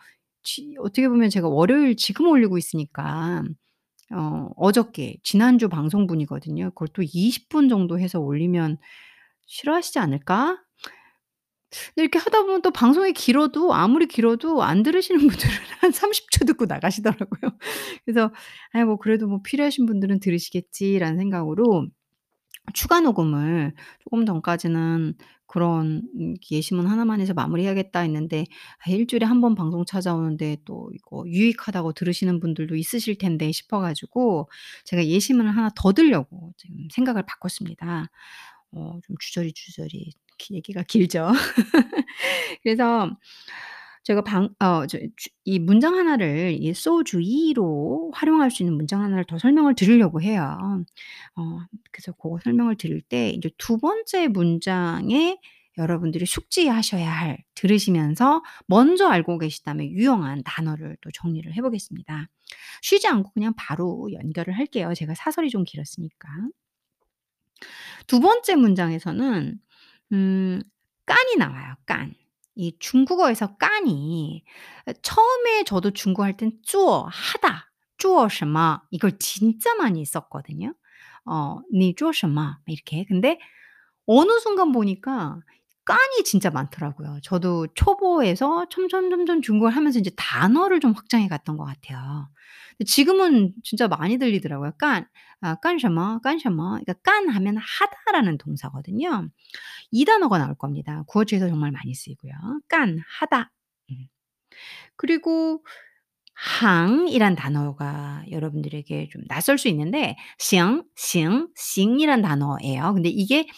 [0.44, 3.44] 지 어떻게 보면 제가 월요일 지금 올리고 있으니까
[4.14, 6.72] 어 어저께 지난주 방송분이거든요.
[6.72, 8.78] 그걸 또 20 분 정도 해서 올리면
[9.48, 10.60] 싫어하시지 않을까?
[11.96, 16.66] 근데 이렇게 하다 보면 또 방송이 길어도 아무리 길어도 안 들으시는 분들은 한 30초 듣고
[16.66, 17.52] 나가시더라고요.
[18.06, 18.32] 그래서
[18.74, 21.88] '아이 뭐 그래도 뭐 필요하신 분들은 들으시겠지.'라는 생각으로
[22.74, 25.16] 추가 녹음을 조금 전까지는
[25.48, 28.46] 그런 음 '예시문 하나만 해서 마무리해야겠다.' 했는데
[28.88, 33.80] 아 일 주일에 한 번 방송 찾아오는데 또 이거 유익하다고 들으시는 분들도 있으실 텐데 싶어
[33.80, 34.50] 가지고
[34.86, 38.08] 제가 예시문을 하나 더 들려고 지금 생각을 바꿨습니다.
[38.74, 40.12] 어 좀 주저리, 주저리 기
[40.52, 41.30] 얘기가 길죠.
[42.64, 43.10] 그래서
[44.04, 50.22] 제가 방 어저주이 문장 하나를 이 소주의로 활용할 수 있는 문장 하나를 더 설명을 드리려고
[50.22, 50.58] 해요.
[51.36, 51.60] 어
[51.92, 55.38] 그래서 고거 설명을 드릴 때 이제 두 번째 문장에
[55.78, 62.30] 여러분들이 숙지하셔야 할 들으시면서 먼저 알고 계시다면 유용한 단어를 또 정리를 해 보겠습니다.
[62.82, 64.94] 쉬지 않고 그냥 바로 연결을 할게요.
[64.96, 66.30] 제가 사설이 좀 길었으니까.
[68.08, 69.60] 두 번째 문장에서는
[70.13, 70.63] 음
[71.07, 72.15] 깐이 나와요, 깐.
[72.55, 74.45] 이 중국어에서 깐이
[74.87, 80.75] 어 처음에 저도 중국어 할 땐 做 하다, 做什么 이걸 진짜 많이 썼거든요.
[81.27, 83.05] 어 你做什么 이렇게.
[83.07, 83.39] 근데
[84.07, 85.41] 어느 순간 보니까
[85.85, 87.19] 깐이 진짜 많더라고요.
[87.23, 92.29] 저도 초보에서 점점점점 중국어를 하면서 인제 단어를 좀 확장해 갔던 것 같아요.
[92.77, 94.73] 근데 지금은 진짜 많이 들리더라고요.
[94.79, 95.07] 깐
[95.41, 99.29] 아 干什么 干什么 그러니까 깐 하면 하다라는 동사거든요.
[99.93, 101.05] 이 단어가 나올 겁니다.
[101.07, 102.33] 구어체에서 정말 많이 쓰이고요.
[102.69, 103.51] 깐 하다.
[103.91, 104.09] 음.
[104.97, 105.65] 그리고
[106.35, 112.95] 항이란 단어가 여러분들에게 좀 낯설 수 있는데 싱, 싱, 싱이란 단어예요.
[112.95, 113.49] 근데 이게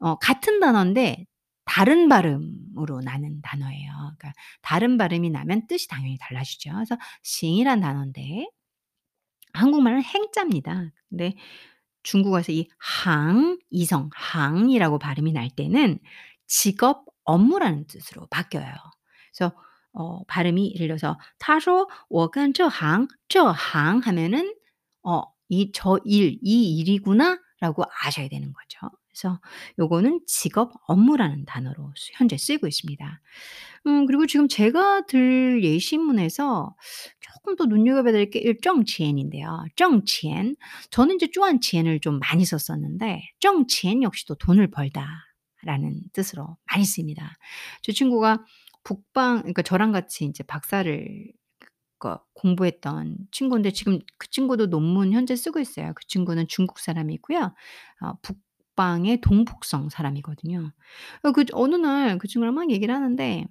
[0.00, 1.26] 어 같은 단어인데
[1.75, 3.91] 다른 발음으로 나는 단어예요.
[3.91, 6.71] 그러니까 다른 발음이 나면 뜻이 당연히 달라지죠.
[6.71, 8.47] 그래서 싱이란 단어인데
[9.53, 10.91] 한국말은 행자입니다.
[11.09, 11.35] 근데
[12.03, 15.99] 중국어에서 이 항, 이성, 항이라고 발음이 날 때는
[16.47, 18.73] 직업, 업무라는 뜻으로 바뀌어요.
[19.35, 19.53] 그래서
[19.93, 24.55] 어, 발음이 예를 들어서 타쇼 워간 저항 저항 하면은
[25.03, 28.95] 어, 이 저 일, 이 일이구나라고 아셔야 되는 거죠.
[29.15, 29.39] 그래서
[29.79, 33.21] 요거는 직업 업무라는 단어로 현재 쓰이고 있습니다.
[33.87, 36.75] 음, 그리고 지금 제가 들 예시문에서
[37.21, 39.65] 조금 더 눈여겨봐야 될 게 정치엔인데요.
[39.75, 40.55] 정치엔.
[40.91, 47.35] 저는 이제 쪼안치엔을 좀 많이 썼었는데 정치엔 역시도 돈을 벌다라는 뜻으로 많이 씁니다.
[47.83, 48.43] 저 친구가
[48.83, 51.31] 북방 그러니까 저랑 같이 이제 박사를
[51.99, 55.93] 그, 공부했던 친구인데 지금 그 친구도 논문 현재 쓰고 있어요.
[55.95, 57.53] 그 친구는 중국 사람이고요.
[58.01, 58.37] 어, 북
[58.75, 60.71] 북방의 동북성 사람이거든요.
[61.23, 63.45] 어, 그 어느 날 그 친구랑 막 얘기를 하는데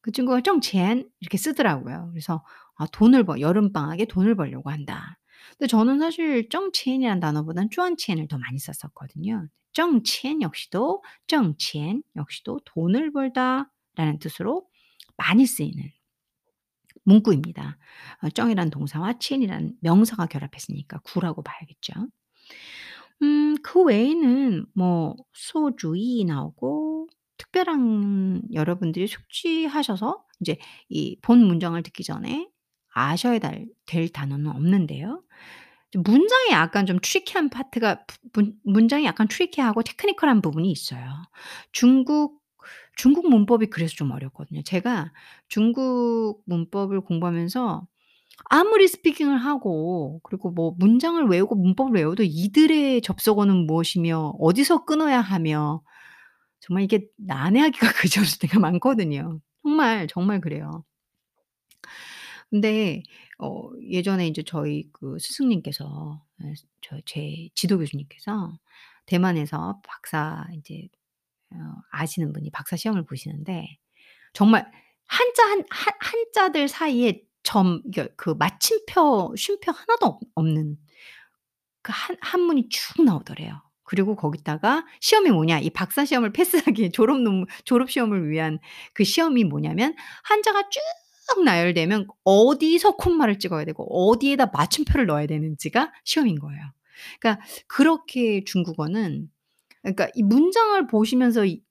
[0.00, 2.10] 그 친구가 정젠 이렇게 쓰더라고요.
[2.12, 2.44] 그래서
[2.76, 5.18] 아, 돈을 벌 여름 방학에 돈을 벌려고 한다.
[5.58, 9.48] 근데 저는 사실 정첸이란 단어보단 쭈안첸을 더 많이 썼었거든요.
[9.72, 14.66] 정첸 역시도 정첸 역시도 돈을 벌다라는 뜻으로
[15.16, 15.90] 많이 쓰이는
[17.04, 17.78] 문구입니다.
[18.22, 21.92] 어, 挣이란 동사와 钱이라는 명사가 결합했으니까 구라고 봐야겠죠.
[23.22, 27.08] 음 그 외에는 뭐 소주의 나오고
[27.38, 30.58] 특별한 여러분들이 숙지하셔서 인제
[30.88, 32.48] 이 본 문장을 듣기 전에
[32.94, 35.22] 아셔야 달 될 단어는 없는데요.
[35.90, 41.04] 좀 문장이 약간 좀 tricky한 파트가 부 문 문장이 약간 tricky하고 technical한 부분이 있어요.
[41.72, 42.40] 중국
[42.96, 44.62] 중국 문법이 그래서 좀 어렵거든요.
[44.62, 45.12] 제가
[45.48, 47.86] 중국 문법을 공부하면서
[48.50, 55.82] 아무리 스피킹을 하고 그리고 뭐 문장을 외우고 문법을 외워도 이들의 접속어는 무엇이며 어디서 끊어야 하며
[56.60, 59.40] 정말 이게 난해하기가 그지없을 때가 많거든요.
[59.64, 60.84] 정말, 정말 그래요.
[62.50, 63.02] 근데
[63.38, 68.58] 어 예전에 인제 저희 그 스승님께서 예저제 지도 교수님께서
[69.06, 70.88] 대만에서 박사 인제
[71.52, 71.56] 어
[71.92, 73.78] 아시는 분이 박사 시험을 보시는데
[74.34, 74.70] 정말
[75.06, 77.82] 한자 한 한 한자들 사이에 점
[78.16, 80.76] 그 마침표 쉼표 하나도 없 없는
[81.82, 83.60] 그 한 한문이 쭉 나오더래요.
[83.84, 88.58] 그리고 거기다가 시험이 뭐냐 이 박사 시험을 패스하기 졸업 논문 졸업 시험을 위한
[88.94, 90.80] 그 시험이 뭐냐면 한자가 쭉
[91.44, 96.60] 나열되면 어디서 콤마를 찍어야 되고 어디에다 맞춤표를 넣어야 되는지가 시험인 거예요.
[97.20, 99.28] 그러니까 그렇게 중국어는
[99.82, 101.62] 그러니까 이 문장을 보시면서 이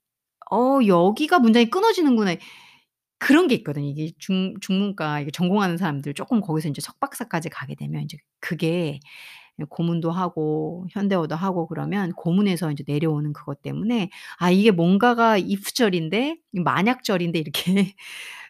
[0.52, 2.36] '어 여기가 문장이 끊어지는구나.'
[3.22, 3.86] 그런 게 있거든요.
[3.88, 9.00] 이게 중 중문과 전공하는 사람들 쪼끔 거기서 인제 석박사까지 가게 되면 인제 그게
[9.60, 16.38] 예 고문도 하고 현대어도 하고 그러면 고문에서 인제 내려오는 그것 때문에 '아 이게 뭔가가 if절인데
[16.54, 17.94] 이 만약절인데.' 이렇게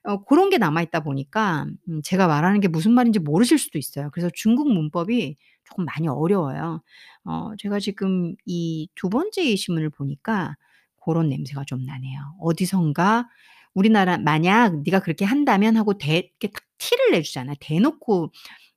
[0.04, 4.10] 어 고런 게 남아 있다 보니까 음 제가 말하는 게 무슨 말인지 모르실 수도 있어요.
[4.12, 6.82] 그래서 중국 문법이 쪼끔 많이 어려워요.
[7.24, 10.56] 어 제가 지금 이 두 번째 예시문을 보니까
[10.96, 12.20] 고런 냄새가 좀 나네요.
[12.40, 13.28] 어디선가
[13.74, 17.56] 우리나라 만약 네가 그렇게 한다면 하고 대 이렇게 딱 티를 내주잖아요.
[17.60, 18.32] 대놓고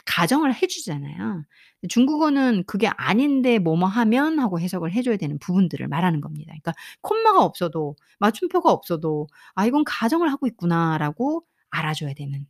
[0.06, 1.44] 가정을 해 주잖아요.
[1.90, 6.48] 중국어는 그게 아닌데 뭐뭐 하면 하고 해석을 해 줘야 되는 부분들을 말하는 겁니다.
[6.52, 12.48] 그러니까 콤마가 없어도 맞춤표가 없어도 '아 이건 가정을 하고 있구나.'라고 알아줘야 되는.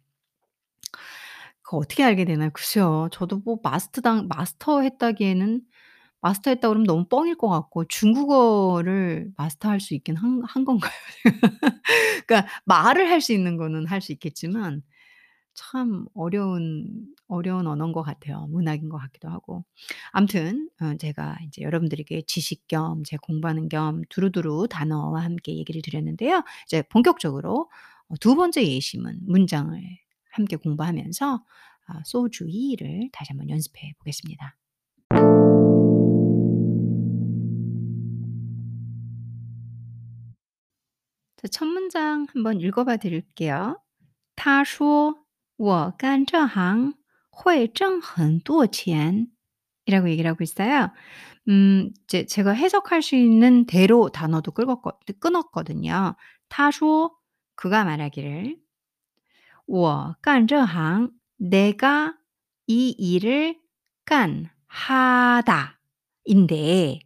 [1.64, 2.50] 그거 어떻게 알게 되나요?
[2.54, 3.10] 글쎄요.
[3.12, 5.62] 저도 뭐 마스터당 마스터 했다기에는
[6.26, 10.92] 마스터했다 그러면 너무 뻥일 것 같고 중국어를 마스터할 수 있긴 한 한 건가요?
[12.28, 14.82] 그러니까 말을 할 수 있는 거는 할 수 있겠지만
[15.56, 18.48] 참 어려운 어려운 언어인 것 같아요.
[18.52, 19.66] 문학인 것 같기도 하고.
[20.12, 26.44] 아무튼 어 제가 인제 여러분들에게 지식 겸 제가 공부하는 겸 두루두루 단어와 함께 얘기를 드렸는데요.
[26.68, 27.70] 이제 본격적으로
[28.10, 29.82] 어두 번째 예시문 문장을
[30.32, 31.44] 함께 공부하면서
[31.88, 34.58] 아 소주이를 다시 한번 연습해 보겠습니다.
[41.51, 43.81] 첫 문장 한번 읽어 봐 드릴게요.
[44.37, 46.95] 他说我干这行
[47.31, 49.29] 会挣很多钱
[49.87, 50.91] 이라고 얘기를 하고 있어요.
[51.49, 56.15] 음 이제 제가 해석할 수 있는 대로 단어도 끌었거 끊었거든요.
[56.49, 57.11] 他说
[57.57, 58.57] 그가 말하기를
[59.67, 62.17] 我干这行 내가
[62.67, 63.59] 이 일을
[64.05, 65.81] 깐 하다
[66.25, 67.01] 인데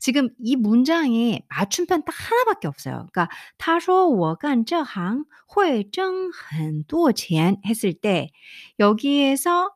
[0.00, 3.06] 지금 이 문장에 맞춤편 딱 하나밖에 없어요.
[3.12, 8.30] 그러니까 他说我干这行会挣很多钱 했을 때
[8.78, 9.70] 여기에서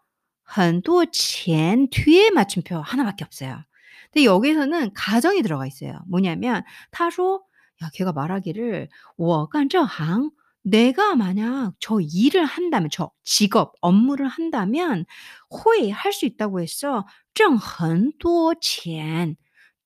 [0.45, 3.63] 很多钱 뒤에 맞춤표 하나밖에 없어요.
[4.13, 5.99] 근데 여기서는 가정이 들어가 있어요.
[6.09, 7.41] 뭐냐면 他说
[7.83, 10.31] 야 걔가 말하기를 我干这行
[10.65, 15.05] 내가 만약 저 일을 한다면 저 직업 업무를 한다면
[15.51, 17.07] 会 할 수 있다고 했어.
[17.35, 19.37] 挣很多钱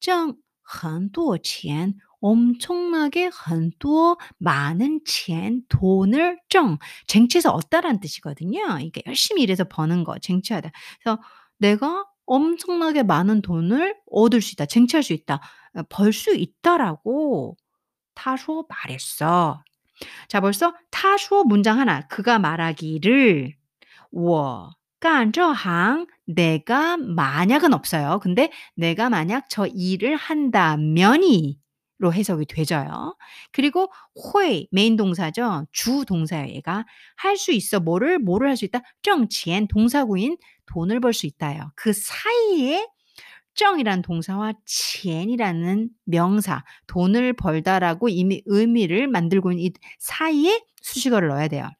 [0.00, 8.60] 挣很多钱 엄청나게 很多 많은 钱 돈을 挣 쟁취해서 얻다라는 뜻이거든요.
[8.66, 10.70] 그러니까 열심히 일해서 버는 거 쟁취하다.
[11.02, 11.20] 그래서
[11.58, 14.66] 내가 엄청나게 많은 돈을 얻을 수 있다.
[14.66, 15.40] 쟁취할 수 있다.
[15.76, 17.56] 어 '벌 수 있다.'라고
[18.14, 19.62] 他说 말했어.
[20.28, 23.54] 자 벌써 他说 문장 하나 그가 말하기를
[24.12, 28.18] 我 干这行 내가 만약은 없어요.
[28.22, 31.58] 근데 내가 만약 저 일을 한다면이
[31.98, 33.16] 로 해석이 되져요.
[33.52, 35.66] 그리고 会 메인 동사죠.
[35.72, 36.84] 주 동사예요 얘가.
[37.16, 38.82] 할 수 있어 뭐를, 뭐를 할 수 있다?
[39.02, 41.72] 挣钱 동사구인 돈을 벌 수 있다예요.
[41.74, 42.86] 그 사이에
[43.54, 51.70] 挣이라는 동사와 钱이라는 명사 돈을 벌다라고 이미 의미를 만들고 있는 이 사이에 수식어를 넣어야 돼요.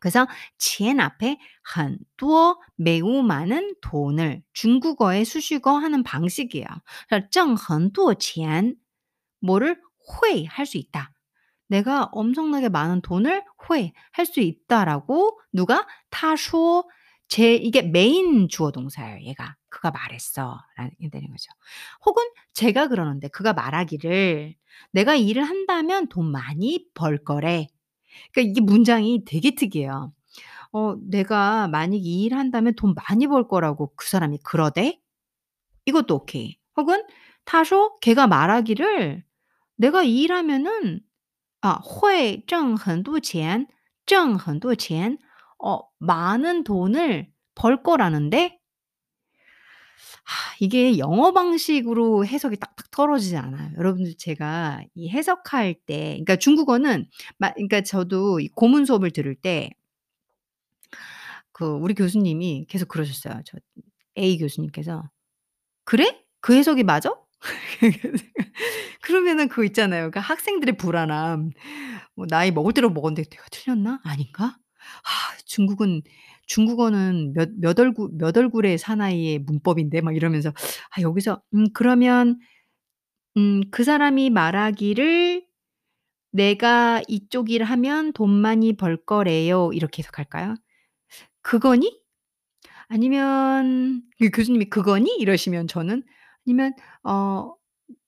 [0.00, 0.26] 그래서
[0.58, 6.66] 钱 앞에 很多 매우 많은 돈을 중국어의 수식어 하는 방식이에요.
[7.08, 8.76] 그래서 挣很多钱
[9.40, 9.76] 뭐를
[10.08, 11.12] 会 할 수 있다.
[11.68, 16.84] 내가 엄청나게 많은 돈을 会 할 수 있다라고 누가 他说
[17.28, 19.56] 제 이게 메인 주어 동사예요 얘가.
[19.68, 21.52] 그가 말했어라는 게 되는 거죠.
[22.06, 24.54] 혹은 제가 그러는데 그가 말하기를
[24.92, 27.68] "내가 일을 한다면 돈 많이 벌 거래."
[28.32, 30.12] 그러니까 이게 문장이 되게 특이해요.
[30.72, 35.00] 어 내가 만약 이 일을 한다면 돈 많이 벌 거라고 그 사람이 그러대?
[35.86, 36.58] 이것도 오케이.
[36.76, 37.04] 혹은
[37.46, 39.24] 他说 걔가 말하기를
[39.78, 41.00] "내가 이 일하면은
[41.62, 43.66] 아 会挣很多钱
[44.06, 45.18] 挣很多钱
[45.64, 48.58] 어 많은 돈을 벌 거라는데?"
[50.25, 53.71] 아 이게 영어 방식으로 해석이 딱딱 떨어지지 않아요.
[53.77, 59.71] 여러분들 제가 이 해석할 때 그러니까 중국어는 마 그러니까 저도 이 고문 수업을 들을 때
[61.51, 63.41] 그 우리 교수님이 계속 그러셨어요.
[63.45, 63.57] 저
[64.17, 65.09] A 교수님께서
[65.85, 66.23] "그래?
[66.41, 67.13] 그 해석이 맞아?"
[69.01, 70.11] 그러면은 그거 있잖아요.
[70.11, 71.51] 그 학생들의 불안함.
[72.15, 74.01] 뭐 나이 먹을 대로 먹었는데 '내가 틀렸나?
[74.03, 74.57] 아닌가?'
[75.03, 76.01] 아 중국은
[76.47, 80.49] 중국어는 몇 몇 얼굴 몇 얼굴의 사나이의 문법인데 막 이러면서
[80.97, 82.39] 아 여기서 음 그러면
[83.37, 85.45] 음 그 사람이 말하기를
[86.33, 90.55] "내가 이쪽 일을 하면 돈 많이 벌 거래요." 이렇게 해석할까요?
[91.43, 91.99] "그거니?"
[92.89, 96.03] 아니면 그 교수님이 "그거니?" 이러시면 저는
[96.47, 97.53] 아니면 어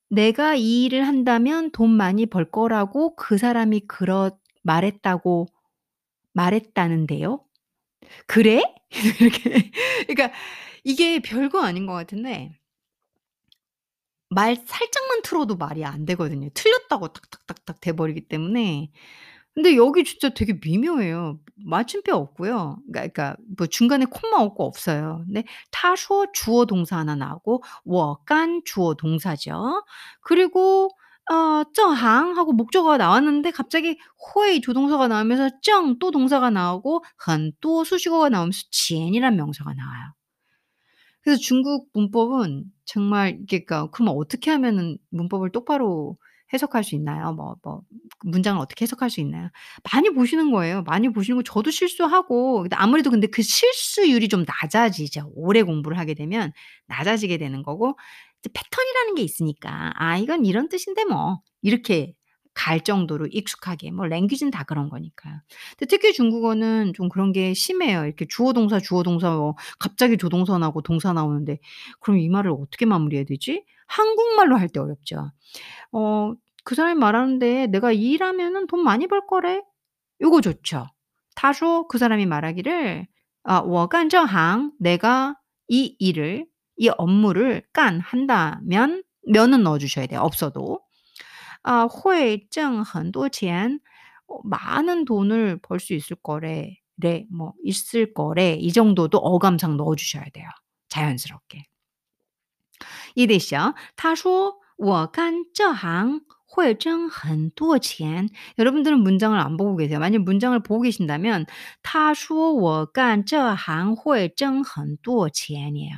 [0.10, 4.32] "내가 이 일을 한다면 돈 많이 벌 거라고 그 사람이 그렇
[4.64, 5.48] 말했다고
[6.34, 7.42] 말했다는데요.""
[8.28, 8.62] 그래?
[9.22, 9.72] 이렇게.
[10.08, 10.32] 그러니까
[10.84, 12.52] 이게 별거 아닌 것 같은데
[14.30, 16.50] 말 살짝만 틀어도 말이 안 되거든요.
[16.54, 18.92] 틀렸다고 탁탁탁탁 돼버리기 때문에.
[19.54, 21.40] 근데 여기 진짜 되게 미묘해요.
[21.66, 22.78] 맞춤표 없고요.
[22.92, 25.24] 그러니까, 그러니까, 뭐 중간에 콤마 없고 없어요.
[25.26, 29.84] 근데 타쇼 주어 동사 하나 나오고 워간 주어 동사죠.
[30.22, 30.90] 그리고
[31.31, 38.29] 어 正항 하고 목적어가 나왔는데 갑자기 会 조동사가 나오면서 正 또 동사가 나오고 很多 수식어가
[38.29, 40.13] 나오면서 前이란 명사가 나와요.
[41.23, 46.17] 그래서 중국 문법은 정말 이게 그러니까 그러면 어떻게 하면은 문법을 똑바로
[46.53, 47.33] 해석할 수 있나요?
[47.33, 47.83] 뭐 뭐
[48.25, 49.49] 문장을 어떻게 해석할 수 있나요?
[49.93, 50.83] 많이 보시는 거예요.
[50.83, 55.33] 많이 보시는 거 저도 실수하고 근데 아무래도 근데 그 실수율이 좀 낮아지죠.
[55.35, 56.53] 오래 공부를 하게 되면
[56.89, 62.15] 낮아지게 되는 거고 이제 패턴이라는 게 있으니까 '아 이건 이런 뜻인데 뭐.' 이렇게
[62.55, 65.41] 갈 정도로 익숙하게 뭐 랭귀지는 다 그런 거니까요.
[65.79, 68.05] 근데 특히 중국어는 좀 그런 게 심해요.
[68.05, 71.59] 이렇게 주어 동사, 주어 동사 뭐 갑자기 조동사 나오고 동사 나오는데
[72.01, 73.65] 그럼 이 말을 어떻게 마무리해야 되지?
[73.87, 75.31] 한국말로 할 때 어렵죠.
[75.93, 76.35] 어
[76.65, 79.63] 그 사람이 말하는데 "내가 이 일하면은 돈 많이 벌 거래."
[80.23, 80.87] 요거 좋죠.
[81.37, 83.07] 他说 그 사람이 말하기를
[83.45, 85.37] 아 我干这行 내가
[85.69, 90.81] 이 일을 이 업무를 干 한다면 면은 넣어 주셔야 돼요 없어도.
[91.65, 93.81] 아 会挣很多钱
[94.29, 99.95] 어 많은 돈을 벌 수 있을 거래 래 뭐 있을 거래 이 정도도 어감상 넣어
[99.97, 100.49] 주셔야 돼요
[100.89, 101.65] 자연스럽게.
[103.15, 103.75] 이해되시죠?
[103.97, 109.99] 他说 我干这行会挣很多钱 여러분들은 문장을 안 보고 계세요.
[109.99, 111.47] 만약 문장을 보고 계신다면
[111.83, 115.95] 他说我干这行会挣很多钱 이에요.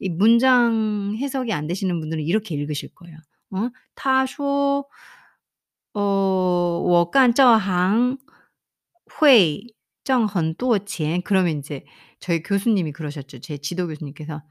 [0.00, 3.18] 이 문장 해석이 안 되시는 분들은 이렇게 읽으실 거예요.
[3.52, 4.84] 어 他说
[5.94, 6.00] 어
[6.82, 8.18] 我干这行
[9.06, 11.84] 会挣很多钱 그러면 인제
[12.20, 13.40] 저희 교수님이 그러셨죠.
[13.40, 14.42] 제 지도 교수님께서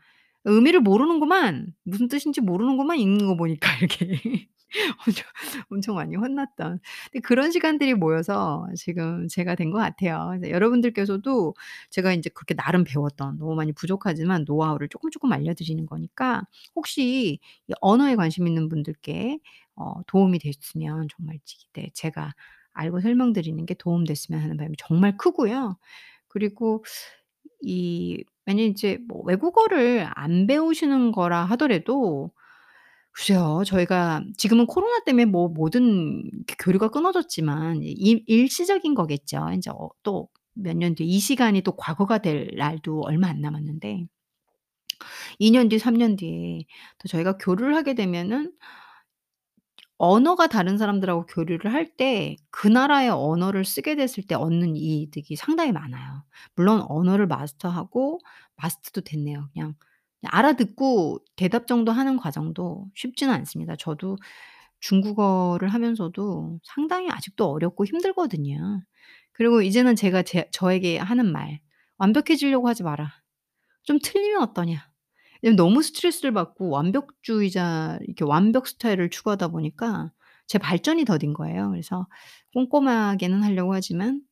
[0.45, 1.73] "의미를 모르는구만.
[1.83, 4.47] 무슨 뜻인지 모르는구만 읽는 거 보니까." 이렇게
[5.06, 5.24] 엄청
[5.70, 6.80] 엄청 많이 혼났던
[7.12, 10.32] 근데 그런 시간들이 모여서 지금 제가 된 것 같아요.
[10.48, 11.54] 여러분들께서도
[11.90, 16.42] 제가 인제 그렇게 나름 배웠던 너무 많이 부족하지만 노하우를 쪼끔 쪼끔 알려드리는 거니까
[16.74, 19.38] 혹시 이 언어에 관심 있는 분들께
[19.76, 22.32] 어 도움이 됐으면 정말 지네 제가
[22.72, 25.76] 알고 설명드리는 게 도움 됐으면 하는 바람이 정말 크고요.
[26.28, 26.84] 그리고
[27.62, 32.30] 이 만약에 이제 뭐 외국어를 안 배우시는 거라 하더라도
[33.12, 33.62] 글쎄요.
[33.66, 39.48] 저희가 지금은 코로나 때문에 뭐 모든 그 교류가 끊어졌지만 이 일시적인 거겠죠.
[39.52, 40.28] 인제 어 또
[40.60, 44.06] 몇 년 뒤에 이 시간이 또 과거가 될 날도 얼마 안 남았는데
[45.38, 46.64] 2 년 뒤 3 년 뒤에
[46.98, 48.52] 또 저희가 교류를 하게 되면은
[49.98, 55.72] 언어가 다른 사람들하고 교류를 할 때 그 나라의 언어를 쓰게 됐을 때 얻는 이득이 상당히
[55.72, 56.24] 많아요.
[56.54, 58.18] 물론 언어를 마스터하고
[58.56, 59.48] 마스터도 됐네요.
[59.52, 59.74] 그냥
[60.26, 63.76] 알아듣고 대답 정도 하는 과정도 쉽지는 않습니다.
[63.76, 64.16] 저도
[64.80, 68.82] 중국어를 하면서도 상당히 아직도 어렵고 힘들거든요.
[69.32, 71.60] 그리고 이제는 제가 제 저에게 하는 말
[71.98, 73.12] "완벽해지려고 하지 마라.
[73.84, 74.88] 좀 틀리면 어떠냐."
[75.56, 80.12] 너무 스트레스를 받고 완벽주의자 이렇게 완벽 스타일을 추구하다 보니까
[80.48, 81.70] 제 발전이 더딘 거예요.
[81.70, 82.06] 그래서
[82.54, 84.22] 꼼꼼하게는 하려고 하지만'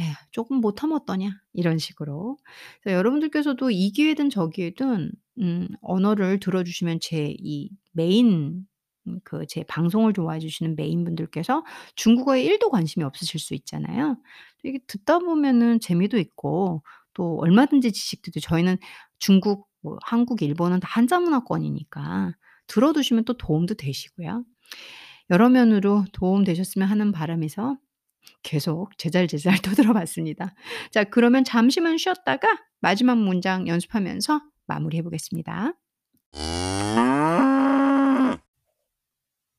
[0.00, 2.36] 에휴 쪼금 못하면 어떠냐.' 이런 식으로.
[2.82, 8.66] 그래서 여러분들께서도 이 기회든 저 기회든 음 언어를 들어주시면 제 이 메인
[9.06, 11.62] 음 그 제 방송을 좋아해 주시는 메인 분들께서
[11.96, 14.16] 중국어에 1 도 관심이 없으실 수 있잖아요.
[14.62, 16.82] 이게 듣다 보면은 재미도 있고
[17.14, 18.78] 또 얼마든지 지식들도 저희는
[19.18, 22.32] 중국 뭐 한국, 일본은 다 한자 문화권이니까
[22.66, 24.44] 들어 두시면 또 도움도 되시고요.
[25.30, 27.76] 여러 면으로 도움 되셨으면 하는 바람에서
[28.43, 30.53] 계속 제잘제잘 떠들어 봤습니다.
[30.91, 32.47] 자 그러면 잠시만 쉬었다가
[32.79, 35.73] 마지막 문장 연습하면서 마무리해 보겠습니다.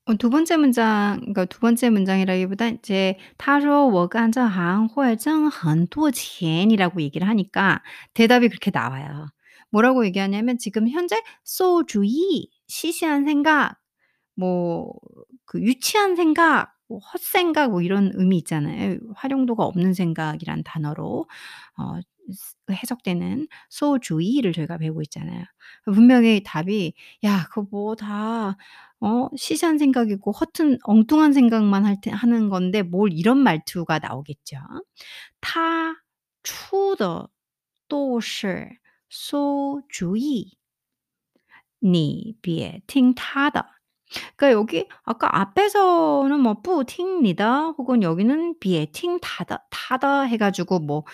[0.06, 7.82] 어 2 번째 문장 그러니까 2 번째 문장이라기보다 이제 他说我干这行会挣很多钱 이라고 얘기를 하니까
[8.14, 9.28] 대답이 그렇게 나와요.
[9.70, 13.76] 뭐라고 얘기하냐면 지금 현재 馊主意 시시한 생각
[14.36, 14.92] 뭐
[15.50, 18.98] 그 유치한 생각 뭐 헛생각 뭐 이런 의미 있잖아요.
[19.16, 21.26] 활용도가 없는 생각이란 단어로
[21.78, 22.00] 어
[22.32, 25.44] 스 해석되는 馊主意를 저희가 배우고 있잖아요.
[25.86, 26.92] 분명히 답이
[27.24, 28.56] "야 그거 뭐 다
[29.00, 34.58] 어 시시한 생각이고 허튼 엉뚱한 생각만 할 테 하는 건데." 뭘 이런 말투가 나오겠죠.
[35.40, 35.96] 他
[36.44, 37.30] 出的
[37.88, 38.78] 都是
[39.08, 40.56] 馊主意
[41.80, 43.73] 你别听他的.
[44.36, 51.04] 그러니까 여기 아까 앞에서는 뭐 不听你的 혹은 여기는 别听他的他的해 가지고 뭐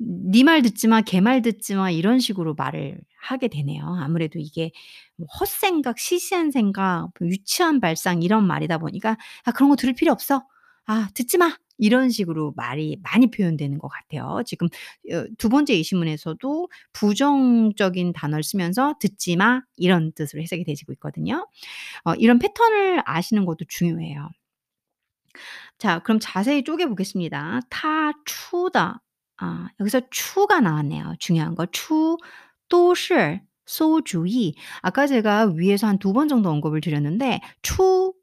[0.00, 1.00] "네 말 듣지 마.
[1.02, 3.84] 걔 말 듣지 마." 이런 식으로 말을 하게 되네요.
[4.00, 4.72] 아무래도 이게
[5.16, 10.12] 뭐 헛생각, 시시한 생각, 뭐 유치한 발상 이런 말이다 보니까 "아 그런 거 들을 필요
[10.12, 10.44] 없어.
[10.86, 14.41] 아 듣지 마." 이런 식으로 말이 많이 표현되는 것 같아요.
[14.45, 14.67] 지금
[15.13, 21.47] 어, 두 번째 예시문에서도 부정적인 단어를 쓰면서 듣지 마 이런 뜻으로 해석이 되지고 있거든요.
[22.05, 24.29] 어, 이런 패턴을 아시는 것도 중요해요.
[25.77, 27.61] 자, 그럼 자세히 쪼개 보겠습니다.
[27.69, 29.01] 타 추다.
[29.37, 31.15] 아, 여기서 추가 나왔네요.
[31.19, 31.65] 중요한 거.
[31.71, 32.17] 추,
[32.69, 34.55] 都是 소주의.
[34.81, 38.13] 아까 제가 위에서 한 두 번 정도 언급을 드렸는데 추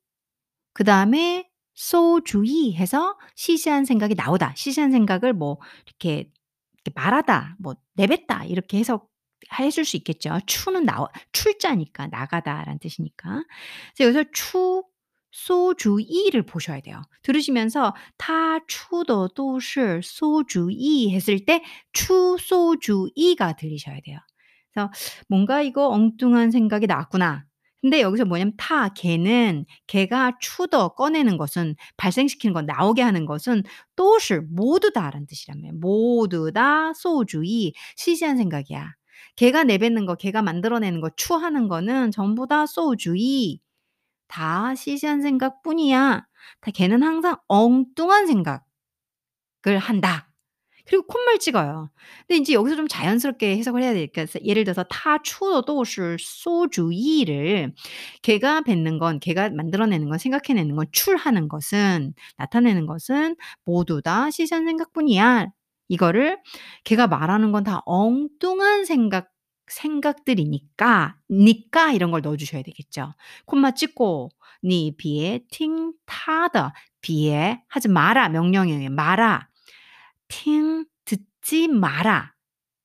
[0.74, 1.47] 그다음에
[1.78, 4.52] 소주의 해서 시시한 생각이 나오다.
[4.56, 6.28] 시시한 생각을 뭐 이렇게,
[6.74, 9.08] 이렇게 말하다, 뭐 내뱉다 이렇게 해석
[9.60, 10.40] 해줄 수 있겠죠.
[10.46, 13.44] 추는 나와 출자니까 나가다라는 뜻이니까.
[13.96, 14.82] 그래서 여기서 추
[15.30, 17.00] 소주의를 보셔야 돼요.
[17.22, 21.62] 들으시면서 타 추더 도시 소주의 했을 때
[21.92, 24.18] 추 소주의가 들리셔야 돼요.
[24.72, 24.90] 그래서
[25.28, 27.44] 뭔가 이거 엉뚱한 생각이 나왔구나.
[27.80, 33.62] 근데 여기서 뭐냐면 타 걔는 걔가 추더 꺼내는 것은 발생시키는 건 나오게 하는 것은
[33.96, 38.94] 도시 모두 다라는 뜻이라며 모두 다 소주의 시시한 생각이야.
[39.36, 43.60] 걔가 내뱉는 거, 걔가 만들어내는 거, 추하는 거는 전부 다 소주의.
[44.28, 46.26] 다 시시한 생각뿐이야.
[46.60, 48.60] 다 걔는 항상 엉뚱한 생각을
[49.78, 50.27] 한다.
[50.88, 51.90] 그리고 콧말 찍어요.
[52.26, 57.74] 근데 인제 여기서 좀 자연스럽게 해석을 해야 되니까 예를 들어서 타 추도是 소주의를
[58.22, 64.64] 걔가 뱉는 건 걔가 만들어내는 건 생각해내는 건 출하는 것은 나타내는 것은 모두 다 시시한
[64.66, 65.48] 생각뿐이야.
[65.88, 66.38] 이거를
[66.84, 69.28] 걔가 말하는 건 다 엉뚱한 생각
[69.68, 73.12] 생각들이니까 니까 이런 걸 넣어 주셔야 되겠죠.
[73.46, 74.30] 콤마 찍고
[74.64, 76.72] 니 비에 팅 타더
[77.02, 79.48] 비에 하지 마라 명령형에 마라
[80.27, 82.33] 팅 듣지 마라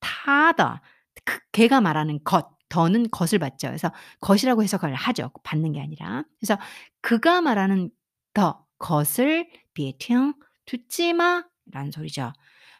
[0.00, 0.80] 타더
[1.24, 3.68] 그 걔가 말하는 것 더는 것을 받죠.
[3.68, 5.30] 그래서 것이라고 해석을 하죠.
[5.42, 6.24] 받는 게 아니라.
[6.38, 6.58] 그래서
[7.00, 7.90] 그가 말하는
[8.34, 10.34] 더 것을 비에 팅
[10.66, 12.32] 듣지 마라는 소리죠.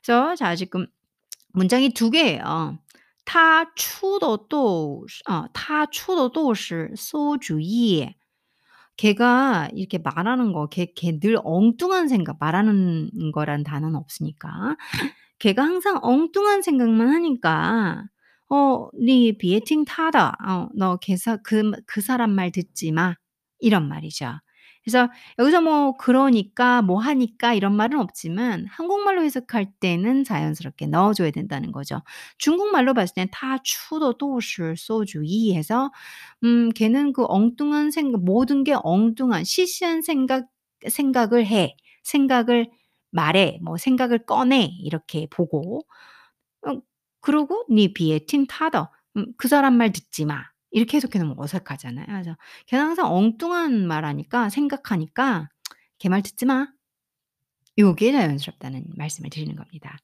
[0.03, 0.87] 그래서 자 지금
[1.53, 2.79] 문장이 두 개예요.
[3.29, 8.15] 他出的都是어他出的都是馊主意.
[8.98, 14.78] 걔가 이렇게 말하는 거, 걔, 걔 늘 엉뚱한 생각, 말하는 거란 단어는 없으니까.
[15.40, 18.06] 걔가 항상 엉뚱한 생각만 하니까,
[18.50, 20.38] 어, 네 비에팅 타다.
[20.48, 23.16] 어, 너 걔사, 그, 그 사람 말 듣지 마.
[23.60, 24.34] 이런 말이죠.
[24.84, 25.10] 그래서
[25.40, 31.72] 여기서 뭐 그러니까 뭐 하니까 이런 말은 없지만 한국말로 해석할 때는 자연스럽게 넣어 줘야 된다는
[31.72, 32.02] 거죠.
[32.38, 35.92] 중국말로 봤을 땐다 추도 도시 소주이 해서
[36.44, 40.48] 음 걔는 그 엉뚱한 생각 모든 게 엉뚱한 시시한 생각
[40.88, 41.76] 생각을 해.
[42.04, 42.70] 생각을
[43.12, 43.60] 말해.
[43.64, 44.66] 뭐 생각을 꺼내.
[44.82, 45.82] 이렇게 보고
[46.68, 46.82] 어
[47.22, 48.90] 그러고 네 비에 틴 타더.
[49.18, 50.44] 음 그 사람 말 듣지 마.
[50.73, 52.07] 이렇게 해석해 놓으면 어색하잖아요.
[52.07, 52.37] 그래서
[52.67, 55.49] 걔는 항상 엉뚱한 말 하니까 생각하니까
[55.99, 56.69] 걔 말 듣지 마.
[57.79, 59.99] 요게 자연스럽다는 말씀을 드리는 겁니다.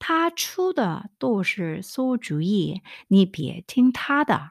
[0.00, 4.50] 他出的都是馊主意,你别听他的.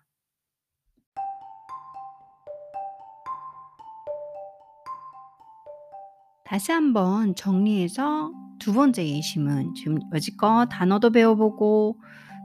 [6.45, 11.97] 다시 한번 정리해서 두 번째 예심은 지금 여지껏 단어도 배워보고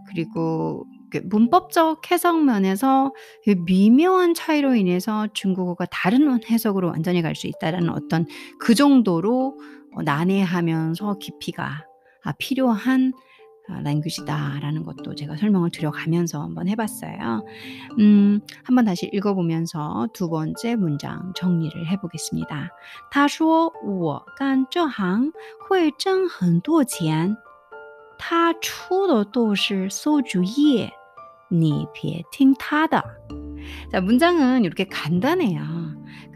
[0.06, 0.86] 그리고
[1.24, 3.12] 문법적 해석 면에서
[3.66, 8.26] 미묘한 차이로 인해서 중국어가 다른 해석으로 완전히 갈 수 있다라는 어떤
[8.58, 9.58] 그 정도로
[9.96, 11.84] 어 난해하면서 깊이가
[12.22, 13.12] 아 필요한
[13.66, 17.44] 아 랭귀지다라는 것도 제가 설명을 드려 가면서 한번 해 봤어요.
[17.98, 22.70] 음 한번 다시 읽어 보면서 두 번째 문장 정리를 해 보겠습니다.
[23.10, 25.32] 他说我干这行
[25.68, 27.36] 会挣很多钱
[28.18, 30.90] 他出的都是馊主意
[31.50, 33.02] 你别听他的.
[33.90, 35.62] 자, 문장은 이렇게 간단해요.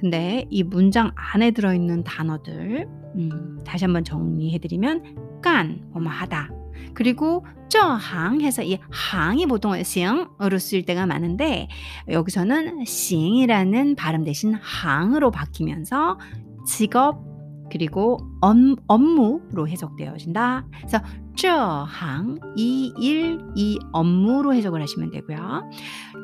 [0.00, 6.50] 근데 이 문장 안에 들어있는 단어들, 음, 다시 한번 정리해드리면, 깐, 뭐뭐 하다.
[6.94, 11.68] 그리고 저항 해서 이 항이 보통 싱으로 쓸 때가 많은데
[12.08, 16.18] 여기서는 싱이라는 발음 대신 항으로 바뀌면서
[16.66, 17.26] 직업
[17.70, 18.56] 그리고 업,
[18.86, 20.66] 업무로 해석되어진다.
[20.78, 20.98] 그래서
[21.36, 21.48] 这
[21.84, 25.70] 行 이 일, 이 업무로 해석을 하시면 되고요.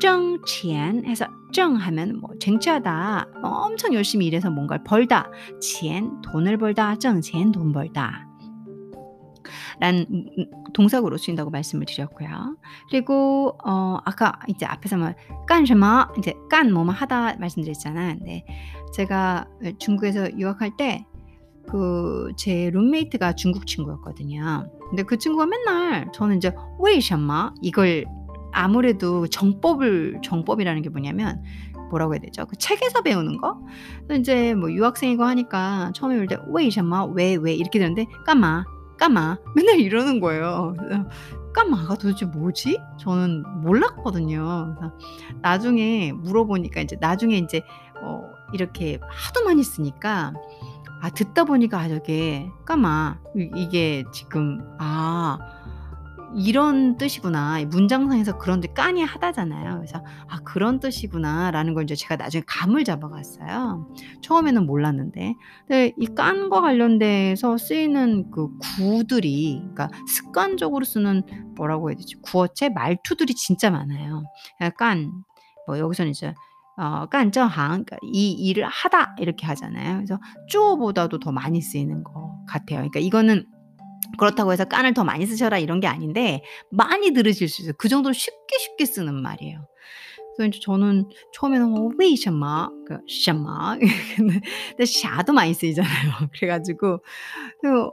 [0.00, 3.28] 挣钱 해서 挣 하면 뭐 쟁취하다.
[3.40, 5.30] 뭐 엄청 열심히 일해서 뭔가를 벌다.
[5.60, 6.96] 钱 돈을 벌다.
[6.96, 8.26] 挣钱 돈 벌다.
[9.78, 10.06] 란
[10.72, 12.56] 동사구로 쓰인다고 말씀을 드렸고요.
[12.90, 15.14] 그리고 어 아까 이제 앞에서 뭐
[15.46, 18.16] 깐什么 이제 깐 뭐뭐 하다 말씀드렸잖아요.
[18.24, 18.44] 네.
[18.94, 19.46] 제가
[19.78, 21.06] 중국에서 유학할 때
[21.71, 24.69] 그 제 룸메이트가 중국 친구였거든요.
[24.89, 28.05] 근데 그 친구가 맨날 저는 이제 왜什么이걸
[28.51, 31.43] 아무래도 정법을 정법이라는 게 뭐냐면
[31.89, 32.45] 뭐라고 해야 되죠?
[32.45, 33.59] 그 책에서 배우는 거.
[34.11, 38.63] 이제 뭐 유학생이고 하니까 처음에 올때 왜이셔마 왜왜 이렇게 되는데 까마
[38.97, 40.75] 까마 맨날 이러는 거예요.
[41.53, 42.79] 까마가 도대체 뭐지?
[42.99, 44.75] 저는 몰랐거든요.
[44.77, 44.93] 그래서
[45.41, 47.61] 나중에 물어보니까 이제 나중에 이제
[48.01, 48.21] 어
[48.53, 50.33] 이렇게 하도 많이 쓰니까
[51.01, 53.19] 아 듣다 보니까 아 저게 까마
[53.55, 55.37] 이게 지금 아
[56.35, 57.57] 이런 뜻이구나.
[57.69, 59.77] 문장상에서 그런 뜻 까니 하다잖아요.
[59.77, 63.87] 그래서 '아 그런 뜻이구나.'라는 걸 이제 제가 나중에 감을 잡아갔어요.
[64.21, 65.33] 처음에는 몰랐는데.
[65.67, 71.23] 근데 이 깐과 관련돼서 쓰이는 그 구들이 그러니까 습관적으로 쓰는
[71.55, 72.15] 뭐라고 해야 되지?
[72.21, 74.23] 구어체 말투들이 진짜 많아요.
[74.77, 75.11] 깐,
[75.65, 76.35] 뭐 여기서는 이제
[76.78, 79.96] 어 깐저항 그러니까 이 일을 하다 이렇게 하잖아요.
[79.96, 82.12] 그래서 쭈어보다도 더 많이 쓰이는 것
[82.48, 82.78] 같아요.
[82.78, 83.46] 그러니까 이거는
[84.18, 87.74] 그렇다고 해서 깐을 더 많이 쓰셔라 이런 게 아닌데 많이 들으실 수 있어요.
[87.78, 89.66] 그 정도로 쉽게 쉽게 쓰는 말이에요.
[90.36, 92.68] 그래서 이제 저는 처음에는 어, 为什么?
[92.88, 93.78] 그 什么?
[94.16, 96.28] 근데 샤도 많이 쓰이잖아요.
[96.32, 96.98] 그래가지고
[97.62, 97.90] 그,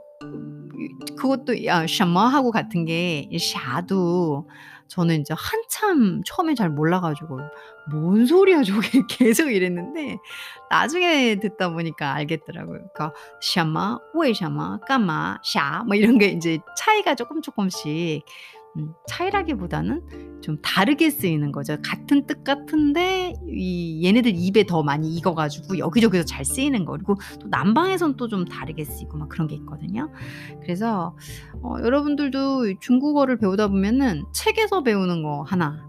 [1.16, 4.48] 그것도 야 什么하고 같은 게 샤도
[4.87, 7.39] 저는 이제 한참 처음에 잘 몰라가지고
[7.91, 10.17] 뭔 소리야 저게 계속 이랬는데
[10.69, 12.79] 나중에 듣다 보니까 알겠더라고요.
[12.93, 18.66] 그러니까 샤마, 왜什么, 까마, 샤, 뭐 이런 게 이제 차이가 조금 조금씩 음,
[19.07, 20.01] 차이라기보다는
[20.41, 21.77] 좀 다르게 쓰이는 거죠.
[21.83, 27.47] 같은 뜻 같은데 이 얘네들 입에 더 많이 익어가지고 여기저기서 잘 쓰이는 거 그리고 또
[27.49, 30.11] 남방에선 또 좀 다르게 쓰이고 막 그런 게 있거든요.
[30.61, 31.15] 그래서
[31.63, 35.87] 어, 여러분들도 중국어를 배우다 보면은 책에서 배우는 거 하나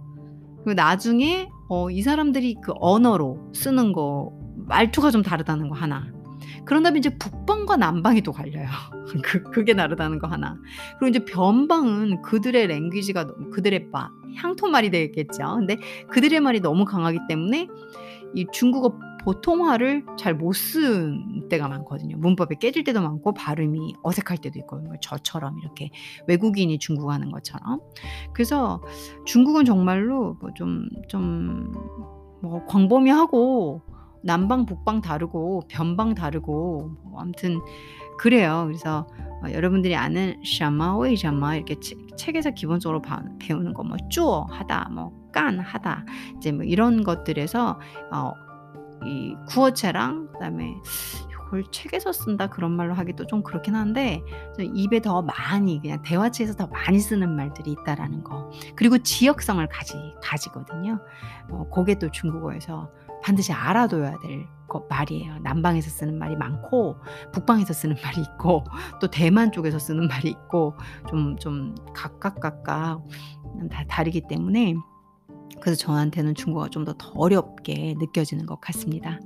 [0.64, 6.12] 그리고 나중에 어, 이 사람들이 그 언어로 쓰는 거 말투가 좀 다르다는 거 하나
[6.68, 8.68] 그런 다음에 이제 북방과 남방이 또 갈려요.
[9.24, 10.58] 그, 그게 다르다는 거 하나.
[10.98, 15.56] 그리고 이제 변방은 그들의 랭귀지가 그들의 바, 향토 말이 되겠죠.
[15.56, 15.78] 근데
[16.10, 17.68] 그들의 말이 너무 강하기 때문에
[18.34, 22.18] 이 중국어 보통화를 잘 못 쓴 때가 많거든요.
[22.18, 24.92] 문법에 깨질 때도 많고 발음이 어색할 때도 있거든요.
[25.00, 25.88] 저처럼 이렇게
[26.26, 27.80] 외국인이 중국어 하는 것처럼.
[28.34, 28.82] 그래서
[29.24, 33.82] 중국은 정말로 뭐 좀 좀뭐 광범위하고
[34.22, 37.60] 남방 북방 다르고 변방 다르고 뭐 아무튼
[38.18, 38.64] 그래요.
[38.66, 39.06] 그래서
[39.44, 44.88] 어, 여러분들이 아는 샤마 웨이샤마 이렇게 책, 책에서 기본적으로 바, 배우는 거 뭐 쭈어 하다
[44.92, 46.04] 뭐깐 하다
[46.36, 47.78] 이제 뭐 이런 것들에서
[48.12, 48.32] 어,
[49.04, 50.74] 이 구어체랑 그다음에
[51.46, 54.20] 이걸 책에서 쓴다 그런 말로 하기도 좀 그렇긴 한데
[54.58, 60.98] 입에 더 많이 그냥 대화체에서 더 많이 쓰는 말들이 있다라는 거 그리고 지역성을 가지 가지거든요.
[61.50, 62.90] 어, 그게 또 중국어에서
[63.22, 64.46] 반드시 알아둬야 될
[64.90, 65.38] 말이에요.
[65.38, 66.96] 남방에서 쓰는 말이 많고
[67.32, 68.64] 북방에서 쓰는 말이 있고
[69.00, 70.74] 또 대만 쪽에서 쓰는 말이 있고
[71.08, 72.64] 좀 좀 각각 각각
[73.70, 74.74] 다 다르기 때문에
[75.60, 79.18] 그래서 저한테는 중국어가 좀 더 어렵게 느껴지는 것 같습니다.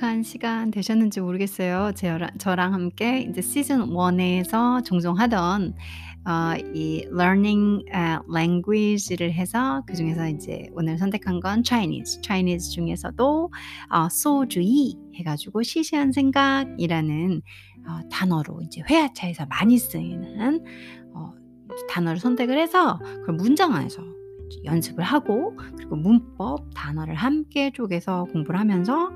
[0.00, 1.92] 유익한 시간 되셨는지 모르겠어요.
[1.94, 5.74] 저랑, 저랑 함께 이제 시즌 1에서 종종 하던
[6.24, 12.22] 어, 이 learning uh, language를 해서 그 중에서 이제 오늘 선택한 건 Chinese.
[12.22, 13.50] Chinese 중에서도
[13.90, 17.42] 어, 소주의 해가지고 시시한 생각이라는
[17.86, 20.64] 어, 단어로 이제 회화차에서 많이 쓰이는
[21.14, 21.32] 어,
[21.90, 24.02] 단어를 선택을 해서 그 문장 안에서
[24.64, 29.10] 연습을 하고 그리고 문법, 단어를 함께 쪼개서 공부를 하면서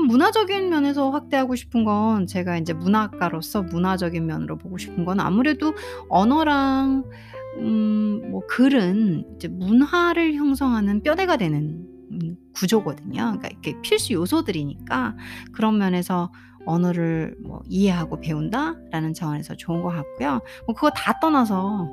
[0.00, 5.74] 문화적인 면에서 확대하고 싶은 건 제가 이제 문학가로서 문화적인 면으로 보고 싶은 건 아무래도
[6.08, 7.04] 언어랑
[7.58, 13.12] 음, 뭐 글은 이제 문화를 형성하는 뼈대가 되는 음, 구조거든요.
[13.12, 15.16] 그러니까 이렇게 필수 요소들이니까
[15.52, 16.32] 그런 면에서
[16.64, 20.40] 언어를 뭐 이해하고 배운다라는 차원에서 좋은 것 같고요.
[20.66, 21.88] 뭐 그거 다 떠나서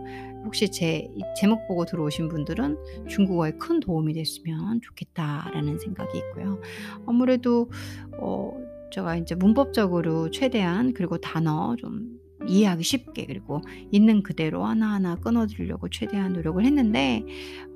[0.45, 2.77] 혹시 제 제목 보고 들어오신 분들은
[3.07, 6.59] 중국어에 큰 도움이 됐으면 좋겠다라는 생각이 있고요.
[7.05, 7.69] 아무래도
[8.17, 8.51] 어
[8.91, 13.61] 제가 이제 문법적으로 최대한 그리고 단어 좀 이해하기 쉽게 그리고
[13.91, 17.23] 있는 그대로 하나하나 끊어드리려고 최대한 노력을 했는데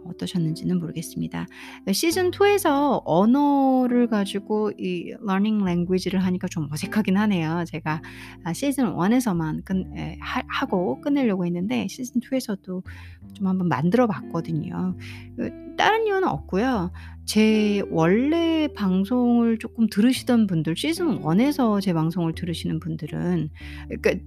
[0.06, 1.48] 어떠셨는지는 모르겠습니다.
[1.92, 7.64] 시즌 2에서 언어를 가지고 이 learning language를 하니까 좀 어색하긴 하네요.
[7.68, 8.02] 제가
[8.44, 12.84] 아, 시즌 1에서만 끝, 에, 하, 고 끝내려고 했는데 시즌 2에서도
[13.34, 14.96] 좀 한번 만들어 봤거든요.
[15.38, 16.92] 그, 다른 이유는 없고요.
[17.26, 23.50] 제 원래 방송을 조금 들으시던 분들, 시즌 1에서 제 방송을 들으시는 분들은,
[23.90, 24.26] 그러니까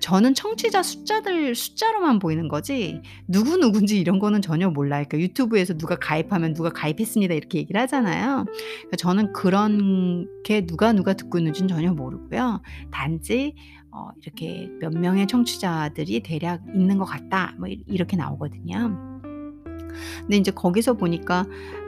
[0.00, 5.04] 저는 청취자 숫자들 숫자로만 보이는 거지 누구 누군지 이런 거는 전혀 몰라요.
[5.08, 8.44] 그러니까 유튜브에서 누가 가입하면 누가 가입했습니다 이렇게 얘기를 하잖아요.
[8.44, 12.62] 그러니까 저는 그런 게 누가 누가 듣고 있는지는 전혀 모르고요.
[12.90, 13.54] 단지
[13.90, 17.54] 어 이렇게 몇 명의 청취자들이 대략 있는 것 같다.
[17.58, 19.18] 뭐 이렇게 나오거든요.
[20.20, 21.46] 근데 인제 거기서 보니까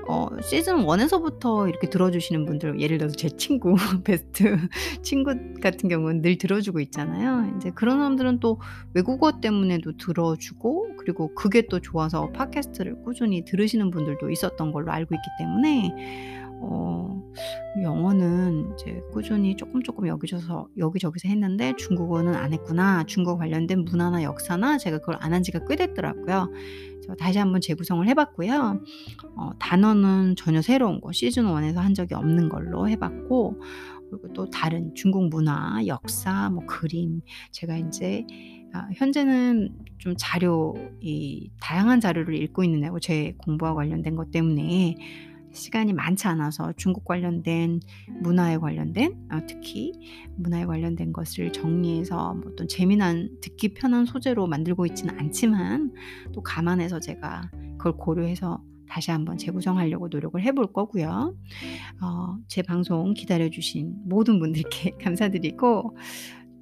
[0.09, 3.74] 어 시즌 1 에서부터 이렇게 들어주시는 분들 예를 들어서 제 친구
[4.05, 4.57] 베스트
[5.03, 7.48] 친구 같은 경우는 늘 들어주고 있잖아요.
[7.55, 8.61] 인제 그런 사람들은 또
[8.94, 15.28] 외국어 때문에도 들어주고 그리고 그게 또 좋아서 팟캐스트를 꾸준히 들으시는 분들도 있었던 걸로 알고 있기
[15.38, 15.92] 때문에
[16.62, 17.22] 어
[17.82, 23.05] 영어는 이제 꾸준히 쪼끔 쪼끔 여기저서 여기저기서 했는데 '중국어는 안 했구나.
[23.07, 26.51] 중국어 관련된 문화나 역사나' 제가 그걸 안 한 지가 꽤 됐더라고요.
[27.16, 28.80] 다시 한번 재구성을 해 봤고요.
[29.36, 33.61] 어 단어는 전혀 새로운 거 시즌 1 에서 한 적이 없는 걸로 해 봤고
[34.11, 37.20] 그리고 또 다른 중국 문화, 역사, 뭐 그림
[37.52, 38.26] 제가 인제
[38.72, 44.96] 아 현재는 좀 자료 이 다양한 자료를 읽고 있는 애고 제 공부와 관련된 것 때문에
[45.53, 47.80] 시간이 많지 않아서 중국 관련된
[48.22, 49.92] 문화에 관련된 어 특히
[50.36, 55.92] 문화에 관련된 것을 정리해서 뭐 어떤 재미난 듣기 편한 소재로 만들고 있지는 않지만
[56.32, 61.36] 또 감안해서 제가 그걸 고려해서 다시 한번 재구성하려고 노력을 해볼 거고요.
[62.03, 65.96] 어 제 방송 기다려 주신 모든 분들께 감사드리고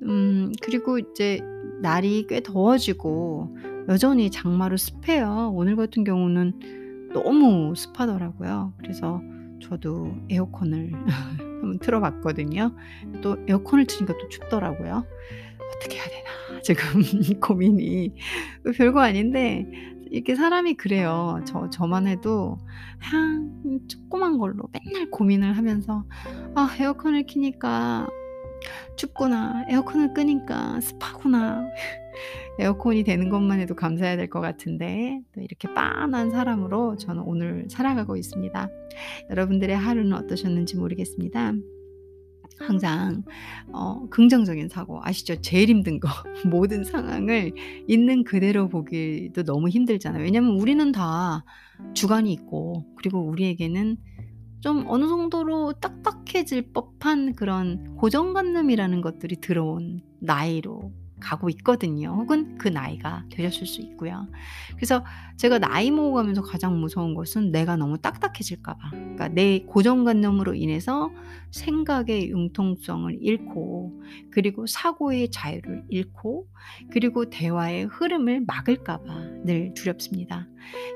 [0.03, 1.41] 음 그리고 이제
[1.83, 3.57] 날이 꽤 더워지고
[3.89, 5.51] 여전히 장마로 습해요.
[5.55, 6.78] 오늘 같은 경우는
[7.13, 8.75] 너무 습하더라고요.
[8.79, 9.21] 그래서
[9.63, 10.93] 저도 에어컨을
[11.61, 12.75] 한번 틀어 봤거든요.
[13.23, 15.05] 또 에어컨을 트니까 또 춥더라고요.
[15.77, 18.15] '어떻게 해야 되나.' 지금 고민이
[18.77, 19.67] 별거 아닌데
[20.11, 21.41] 이게 사람이 그래요.
[21.47, 22.57] 저 저만 해도
[22.99, 26.05] 한 조그만 걸로 맨날 고민을 하면서
[26.55, 28.07] '아 에어컨을 켜니까
[28.97, 29.65] 춥구나.
[29.69, 31.67] 에어컨을 끄니까 습하구나.'
[32.59, 38.17] 에어컨이 되는 것만 해도 감사해야 될 것 같은데 또 이렇게 빤한 사람으로 저는 오늘 살아가고
[38.17, 38.69] 있습니다.
[39.31, 41.55] 여러분들의 하루는 어떠셨는지 모르겠습니다.
[42.59, 43.23] 항상
[43.73, 45.41] 어 긍정적인 사고 아시죠?
[45.41, 46.09] 제일 힘든 거
[46.51, 47.53] 모든 상황을
[47.87, 50.23] 있는 그대로 보기도 너무 힘들잖아요.
[50.25, 51.45] 왜냐면 우리는 다
[51.95, 53.97] 주관이 있고 그리고 우리에게는
[54.61, 62.11] 좀 어느 정도로 딱딱해질 법한 그런 고정관념이라는 것들이 들어온 나이로 가고 있거든요.
[62.11, 64.27] 혹은 그 나이가 되셨을 수 있고요.
[64.77, 65.05] 그래서
[65.37, 68.91] 제가 나이 먹어가면서 가장 무서운 것은 내가 너무 딱딱해질까 봐.
[68.91, 71.11] 그러니까 내 고정관념으로 인해서
[71.51, 76.47] 생각의 융통성을 잃고 그리고 사고의 자유를 잃고
[76.91, 80.47] 그리고 대화의 흐름을 막을까 봐 늘 두렵습니다.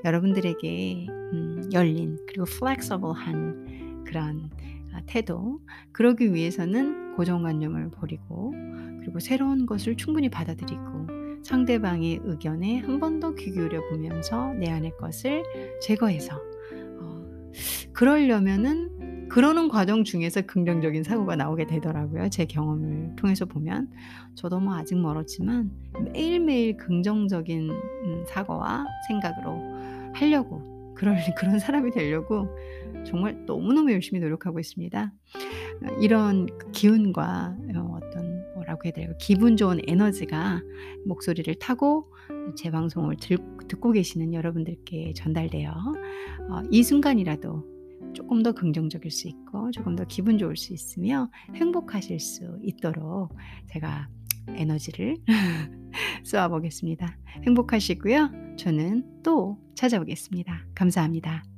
[0.05, 4.51] 여러분들에게 음 열린 그리고 flexible한 그런
[4.93, 5.61] 아 태도
[5.93, 8.52] 그러기 위해서는 고정관념을 버리고
[9.00, 14.92] 그리고 새로운 것을 충분히 받아들이고 상대방의 의견에 한 번 더 귀 기울여 보면서 내 안의
[14.98, 15.42] 것을
[15.80, 16.36] 제거해서
[17.00, 17.24] 어
[17.92, 22.28] 그러려면은 그러는 과정 중에서 긍정적인 사고가 나오게 되더라고요.
[22.28, 23.88] 제 경험을 통해서 보면.
[24.34, 25.70] 저도 뭐 아직 멀었지만
[26.12, 29.58] 매일매일 긍정적인 음 사고와 생각으로
[30.14, 30.60] 하려고
[31.03, 32.46] 그럴 그런 사람이 되려고
[33.05, 35.12] 정말 너무너무 열심히 노력하고 있습니다.
[35.82, 39.16] 어 이런 기운과 어 어떤 뭐라고 해야 될까요?
[39.18, 40.62] 기분 좋은 에너지가
[41.05, 42.12] 목소리를 타고
[42.55, 43.36] 제 방송을 들
[43.66, 45.72] 듣고 계시는 여러분들께 전달돼요.
[46.48, 47.72] 어이 순간이라도
[48.14, 53.30] 쪼끔 더 긍정적일 수 있고 조금 더 기분 좋을 수 있으며 행복하실 수 있도록
[53.66, 54.09] 제가
[54.49, 55.16] 에너지를
[56.24, 57.18] 쏘아 보겠습니다.
[57.45, 58.57] 행복하시고요.
[58.59, 60.66] 저는 또 찾아오겠습니다.
[60.74, 61.51] 감사합니다.